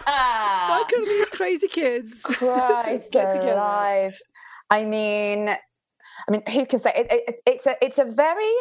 [0.07, 3.53] Why couldn't these crazy kids Christ get together?
[3.53, 4.17] alive.
[4.71, 8.53] I mean, I mean, who can say it, it, it's a it's a very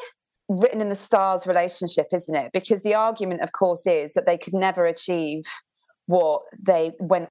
[0.49, 2.51] written in the stars relationship, isn't it?
[2.53, 5.43] Because the argument, of course, is that they could never achieve
[6.07, 7.29] what they went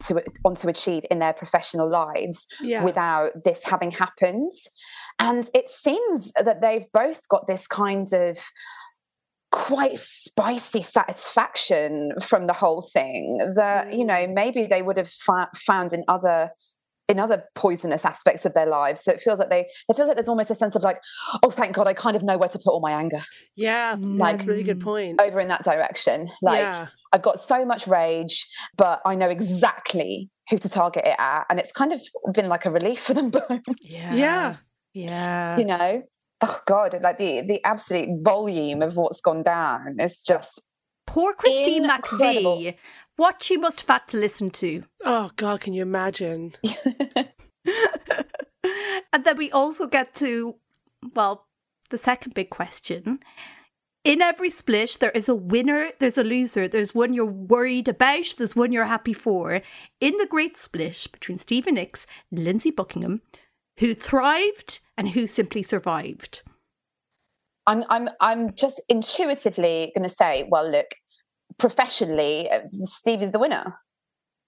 [0.00, 2.84] to on to achieve in their professional lives Yeah.
[2.84, 4.52] without this having happened.
[5.18, 8.38] And it seems that they've both got this kind of
[9.52, 14.34] quite spicy satisfaction from the whole thing that you know mm.
[14.34, 16.50] maybe they would have fa- found in other
[17.08, 20.16] in other poisonous aspects of their lives so it feels like they it feels like
[20.16, 20.98] there's almost a sense of like
[21.44, 23.20] oh thank god i kind of know where to put all my anger
[23.54, 25.20] Yeah, Like- that's a really good point.
[25.20, 26.88] over in that direction like yeah.
[27.12, 28.46] I've got so much rage,
[28.76, 31.44] but I know exactly who to target it at.
[31.48, 32.00] And it's kind of
[32.34, 34.12] been like a relief for them both, Yeah.
[34.14, 34.56] Yeah.
[34.92, 35.56] Yeah.
[35.56, 36.02] you know?
[36.42, 40.60] Oh God, like the, the absolute volume of what's gone down is just
[41.06, 42.58] Poor Christine Incredible.
[42.58, 42.74] McVie.
[43.16, 44.84] What she must have had to listen to.
[45.04, 46.52] Oh God, can you imagine?
[49.12, 50.56] and then we also get to,
[51.14, 51.46] well,
[51.90, 53.18] the second big question.
[54.04, 58.34] In every split, there is a winner, there's a loser, there's one you're worried about,
[58.38, 59.62] there's one you're happy for.
[60.00, 63.22] In the great split between Stephen Nicks and Lindsey Buckingham,
[63.78, 66.42] who thrived and who simply survived.
[67.66, 70.94] I'm I'm I'm just intuitively going to say, well, look,
[71.58, 73.78] professionally, uh, Steve is the winner,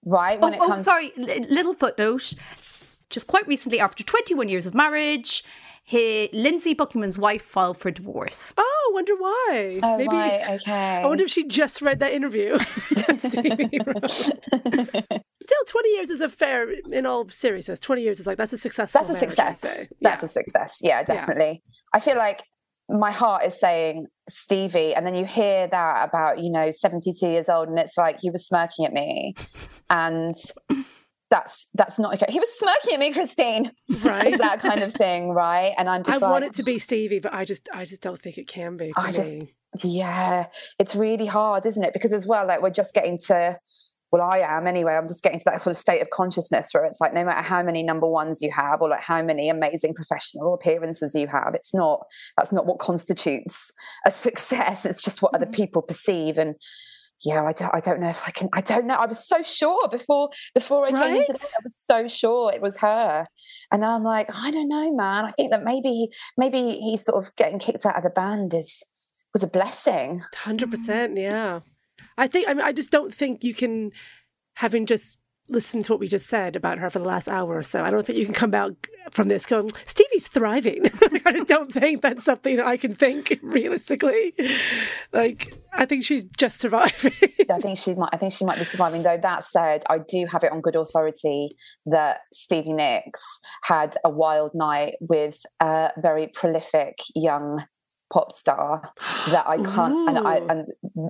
[0.05, 0.39] right?
[0.39, 2.33] When oh, it oh, comes, sorry, li- little footnote.
[3.09, 5.43] Just quite recently, after 21 years of marriage,
[5.83, 8.53] he, Lindsey Buckingham's wife filed for divorce.
[8.55, 9.79] Oh, I wonder why.
[9.81, 10.15] Oh, Maybe.
[10.15, 11.01] right, okay.
[11.03, 12.57] I wonder if she just read that interview.
[13.07, 14.09] that Stevie wrote.
[15.41, 18.57] Still, 20 years is a fair, in all seriousness, 20 years is like, that's a
[18.57, 19.89] successful That's a marriage, success.
[20.01, 20.25] That's Yeah.
[20.25, 20.77] a success.
[20.83, 21.63] Yeah, definitely.
[21.91, 22.43] I feel like
[22.89, 27.29] my heart is saying Stevie, and then you hear that about you know seventy two
[27.29, 29.35] years old, and it's like you were smirking at me,
[29.89, 30.33] and
[31.29, 32.31] that's that's not okay.
[32.31, 33.71] He was smirking at me, Christine.
[34.03, 34.37] Right.
[34.37, 35.73] that kind of thing, right?
[35.77, 38.19] And I'm I like, want it to be Stevie, but I just, I just don't
[38.19, 38.91] think it can be.
[38.95, 39.41] I just-
[39.83, 40.47] yeah,
[40.79, 41.93] it's really hard, isn't it?
[41.93, 43.59] Because as well, like we're just getting to.
[44.11, 44.95] Well, I am anyway.
[44.95, 47.43] I'm just getting to that sort of state of consciousness where it's like no matter
[47.43, 51.51] how many number ones you have or like how many amazing professional appearances you have,
[51.53, 52.05] it's not
[52.35, 53.71] that's not what constitutes
[54.05, 54.85] a success.
[54.85, 55.53] It's just what other mm-hmm.
[55.53, 56.37] people perceive.
[56.37, 56.55] And
[57.23, 58.95] yeah, I don't I don't know if I can I don't know.
[58.95, 61.27] I was so sure before before I came into Right?
[61.27, 63.27] this, I was so sure it was her.
[63.71, 65.25] And now I'm like, I don't know, man.
[65.25, 68.83] I think that maybe maybe he's sort of getting kicked out of the band is
[69.33, 70.23] was a blessing.
[70.33, 71.59] Hundred percent, yeah.
[72.17, 73.91] I think I mean I just don't think you can,
[74.55, 75.17] having just
[75.49, 77.83] listened to what we just said about her for the last hour or so.
[77.83, 78.75] I don't think you can come out
[79.11, 80.85] from this going Stevie's thriving.
[81.25, 84.33] I just don't think that's something I can think realistically.
[85.11, 87.13] Like I think she's just surviving.
[87.49, 88.09] I think she might.
[88.13, 89.03] I think she might be surviving.
[89.03, 91.49] Though that said, I do have it on good authority
[91.87, 93.23] that Stevie Nicks
[93.63, 97.65] had a wild night with a very prolific young
[98.11, 98.91] pop star
[99.27, 100.09] that I can't.
[100.09, 100.67] And I and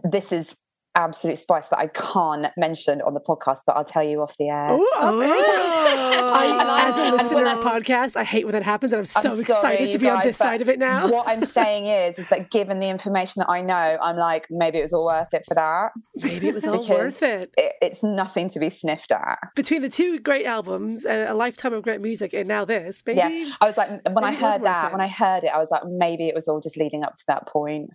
[0.09, 0.55] this is
[0.99, 4.49] absolute spice that I can't mention on the podcast, but I'll tell you off the
[4.49, 4.69] air.
[4.71, 5.29] Ooh, off air.
[6.31, 9.19] I- As a listener of I- podcasts, I hate when that happens, and I'm so
[9.29, 11.07] I'm excited sorry, to be on this side of it now.
[11.09, 14.79] What I'm saying is, is that given the information that I know, I'm like, maybe
[14.79, 15.89] it was all worth it for that.
[16.17, 17.51] Maybe it was all worth it.
[17.57, 19.39] it- It's nothing to be sniffed at.
[19.55, 23.17] Between the two great albums, uh, a lifetime of great music, and now this, maybe.
[23.19, 24.91] Yeah, I was like, when I maybe it was heard that, it.
[24.93, 27.23] when I heard it, I was like, maybe it was all just leading up to
[27.27, 27.89] that point.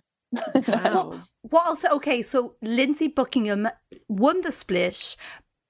[0.67, 1.21] Wow.
[1.41, 1.85] What else?
[1.85, 3.69] Okay, so Lindsey Buckingham
[4.07, 5.15] won the split,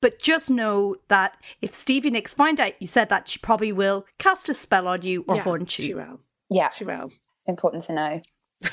[0.01, 4.05] but just know that if Stevie Nicks find out you said that, she probably will
[4.19, 5.95] cast a spell on you or yeah, haunt She you.
[5.97, 6.19] will.
[6.49, 7.11] Yeah, She will.
[7.47, 8.21] important to know.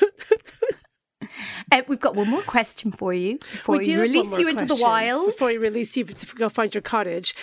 [1.70, 4.66] Uh, we've got one more question for you before We do we release you into
[4.66, 5.26] the wild.
[5.26, 7.34] Before we release you to go find your cottage.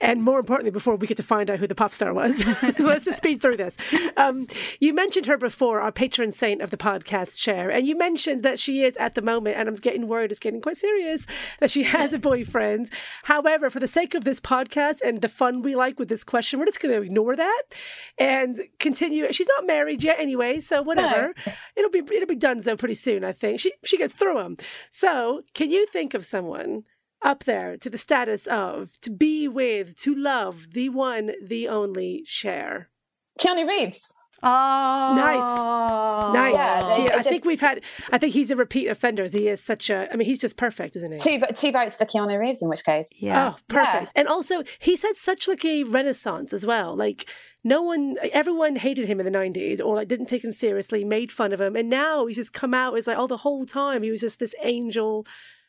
[0.00, 2.38] And more importantly, before we get to find out who the pop star was,
[2.76, 3.76] so let's just speed through this.
[4.16, 4.46] Um,
[4.80, 8.58] you mentioned her before, our patron saint of the podcast, Cher, and you mentioned that
[8.58, 11.26] she is at the moment, and I'm getting worried, it's getting quite serious,
[11.60, 12.90] that she has a boyfriend.
[13.24, 16.58] However, for the sake of this podcast and the fun we like with this question,
[16.58, 17.62] we're just going to ignore that
[18.18, 19.30] and continue.
[19.32, 21.34] She's not married yet, anyway, so whatever.
[21.74, 23.24] It'll be it'll be done so pretty soon.
[23.24, 24.56] I think she she gets through them.
[24.90, 26.84] So, can you think of someone?
[27.26, 32.22] Up there to the status of to be with, to love the one, the only
[32.26, 32.88] Cher.
[33.40, 34.16] Keanu Reeves.
[34.42, 36.34] Oh, Nice.
[36.34, 36.54] Nice.
[36.54, 37.80] Yeah, Yeah, it- it I think we've had.
[38.12, 39.22] I think he's a repeat offender.
[39.24, 40.12] as He is such a.
[40.12, 41.18] I mean, he's just perfect, isn't he?
[41.18, 43.22] Two, two votes for Keanu Reeves, in which case.
[43.22, 43.54] Yeah.
[43.54, 44.12] Oh, perfect.
[44.14, 46.94] And also, he's had such like a renaissance as well.
[46.94, 47.30] Like
[47.64, 51.32] no one, everyone hated him in the '90s, or like didn't take him seriously, made
[51.32, 54.02] fun of him, and now he's just come out as like, oh, the whole time
[54.02, 55.26] he was just this angel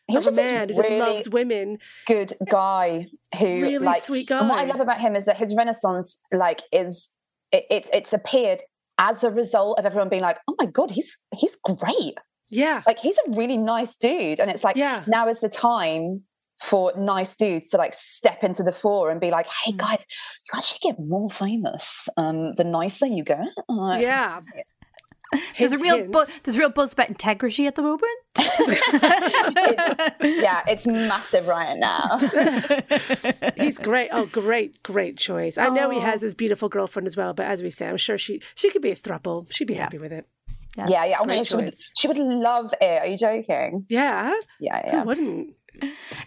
[0.07, 1.77] He was a just man who just really loves women.
[2.05, 5.53] good guy who Really like sweet and what I love about him is that his
[5.55, 7.09] renaissance like is
[7.51, 8.61] it, it's it's appeared
[8.97, 12.15] as a result of everyone being like oh my god he's he's great
[12.49, 12.81] Yeah.
[12.87, 15.03] like he's a really nice dude and it's like Yeah.
[15.07, 16.23] now is the time
[16.63, 19.77] for nice dudes to like step into the fore and be like hey Mm.
[19.77, 20.05] guys
[20.51, 24.39] you actually get more famous um the nicer you get Like, Yeah.
[25.57, 28.03] There's a real bu- there's a real buzz about integrity at the moment.
[28.39, 32.17] it's, yeah it's massive right now
[33.57, 34.09] He's great.
[34.11, 35.57] Oh, great, great choice.
[35.57, 36.01] I know he Oh.
[36.01, 38.81] has his beautiful girlfriend as well, but as we say, I'm sure she she could
[38.81, 39.51] be a throuple.
[39.51, 40.27] She'd be happy with it.
[40.77, 44.33] yeah yeah oh my Great she would, she would love it are you joking Yeah,
[44.59, 45.55] yeah who yeah wouldn't?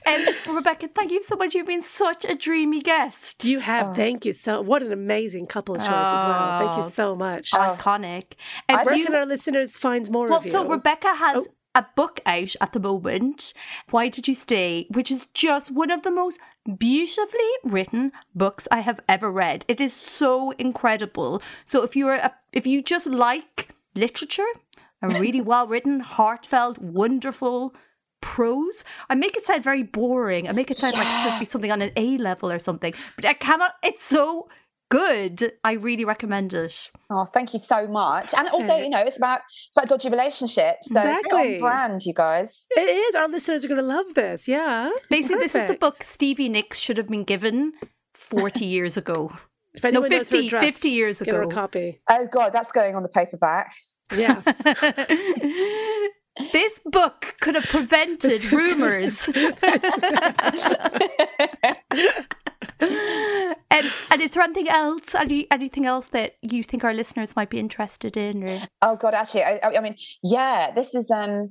[0.06, 1.54] And Rebecca, thank you so much.
[1.54, 3.44] You've been such a dreamy guest.
[3.44, 3.88] You have.
[3.88, 3.94] Oh.
[3.94, 4.60] Thank you so.
[4.60, 6.58] What an amazing couple of choice as well.
[6.58, 6.88] Thank you Oh.
[6.88, 7.50] so much.
[7.52, 8.24] Iconic.
[8.32, 8.36] Oh.
[8.70, 10.50] And Where you- can our listeners find more well, of you?
[10.50, 11.46] so Rebecca has Oh.
[11.74, 13.52] a book out at the moment.
[13.90, 14.86] Why did you stay?
[14.90, 16.38] Which is just one of the most
[16.78, 19.64] beautifully written books I have ever read.
[19.68, 21.42] It is so incredible.
[21.64, 24.46] So if you're a, if you just like literature,
[25.02, 27.74] a really well written, heartfelt, wonderful
[28.20, 28.84] prose.
[29.08, 30.48] I make it sound very boring.
[30.48, 32.92] I make it sound like it should be something on an A level or something.
[33.16, 33.72] But I cannot.
[33.82, 34.48] It's so
[34.90, 35.52] good.
[35.62, 36.90] I really recommend it.
[37.10, 38.34] Oh, thank you so much.
[38.36, 40.90] And also, you know, it's about it's about dodgy relationships.
[40.92, 41.30] So it's Exactly.
[41.30, 42.66] very brand, you guys.
[42.70, 43.14] it is.
[43.14, 44.48] Our listeners are going to love this.
[44.48, 44.90] Yeah.
[45.08, 47.72] Basically, this is the book Stevie Nicks should have been given
[48.14, 49.32] 40 years ago.
[49.74, 51.30] If anyone knows her 50 address, 50 years ago.
[51.30, 51.54] get her a ago.
[51.54, 52.00] copy.
[52.10, 53.70] Oh god, that's going on the paperback.
[54.16, 54.42] Yeah.
[56.52, 59.28] this book could have prevented rumors.
[62.80, 65.14] and, and is there anything else?
[65.14, 68.48] Any, anything else that you think our listeners might be interested in?
[68.48, 68.62] Or?
[68.82, 71.50] Oh god, actually, I, I I mean, yeah, this is um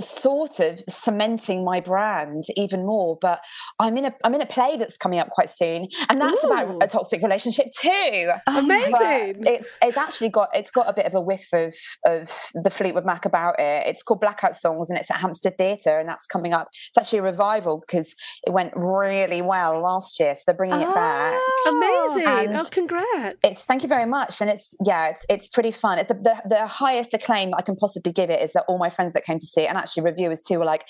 [0.00, 3.18] sort of cementing my brand even more.
[3.20, 3.40] But
[3.78, 6.50] I'm in a I'm in a play that's coming up quite soon, and that's Ooh.
[6.50, 8.30] about a toxic relationship too.
[8.46, 9.42] Oh, amazing.
[9.42, 11.74] But it's it's actually got it's got a bit of a whiff of
[12.06, 13.86] of the Fleetwood Mac about it.
[13.86, 16.68] It's called Blackout Songs and it's at Hampstead Theatre and that's coming up.
[16.88, 18.14] It's actually a revival because
[18.46, 21.34] it went really well last year, so they're bringing it back.
[21.34, 22.26] Ah, amazing.
[22.26, 23.38] And oh, congrats.
[23.42, 25.98] It's thank you very much, and it's yeah, it's it's pretty fun.
[25.98, 29.12] The, the the highest acclaim I can possibly give it is that all my friends
[29.12, 30.86] that came to see it, and actually reviewers too, were like,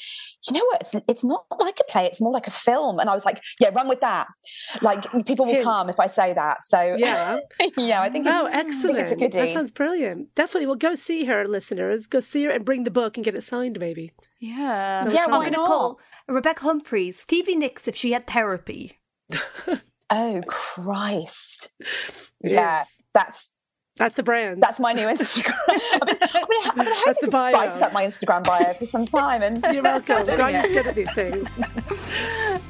[0.48, 3.08] you know what, it's it's not like a play, it's more like a film, and
[3.10, 4.26] I was like, yeah, run with that.
[4.82, 5.64] Like people will Hint.
[5.64, 6.62] come if I say that.
[6.62, 7.40] So Yeah.
[7.76, 8.98] yeah, I think it's, Oh, I think excellent.
[8.98, 10.34] it's a That sounds brilliant.
[10.34, 10.66] Definitely.
[10.66, 12.06] Well, go see her, listeners.
[12.06, 14.12] Go see her and bring the book and get it signed, maybe.
[14.38, 15.08] Yeah.
[15.10, 15.66] Yeah, I'm why going to not?
[15.68, 18.98] call Rebecca Humphries, Stevie Nicks, if she had therapy.
[20.12, 21.68] Oh Christ!
[22.42, 22.42] Yes.
[22.42, 22.82] yeah,
[23.14, 23.48] that's
[24.00, 24.62] That's the brand.
[24.62, 25.52] that's my new Instagram.
[25.68, 27.52] I've been, I've been, I've been That's hoping the to bio.
[27.52, 30.24] spice up my Instagram bio for some time, and You're welcome.
[30.24, 31.60] doing God, good at these things.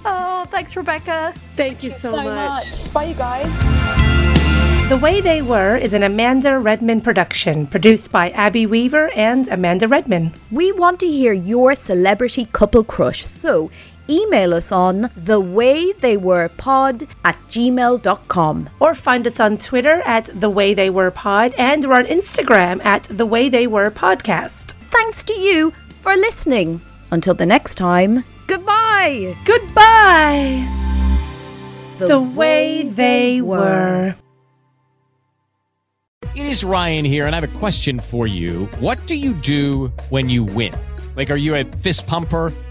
[0.05, 1.33] Oh, thanks, Rebecca.
[1.55, 2.67] Thank you so, so much.
[2.67, 2.93] much.
[2.93, 3.47] Bye, you guys.
[4.89, 9.87] The Way They Were is an Amanda Redman production, produced by Abby Weaver and Amanda
[9.87, 10.33] Redman.
[10.51, 13.71] We want to hear your celebrity couple crush, so
[14.11, 18.71] email us on thewaytheywerepod at gmail.com.
[18.81, 22.85] Or find us on Twitter at The Way They Were Pod and we're on Instagram
[22.85, 24.77] at The Way They Were Podcast.
[24.91, 26.81] Thanks to you for listening.
[27.13, 29.37] Until the next time, goodbye.
[29.45, 30.67] Goodbye!
[31.99, 34.15] The, Way They Were.
[36.35, 38.67] It is Ryan here, and I have a question for you.
[38.79, 40.73] What do you do when you win?
[41.17, 42.53] Like, are you a fist pumper?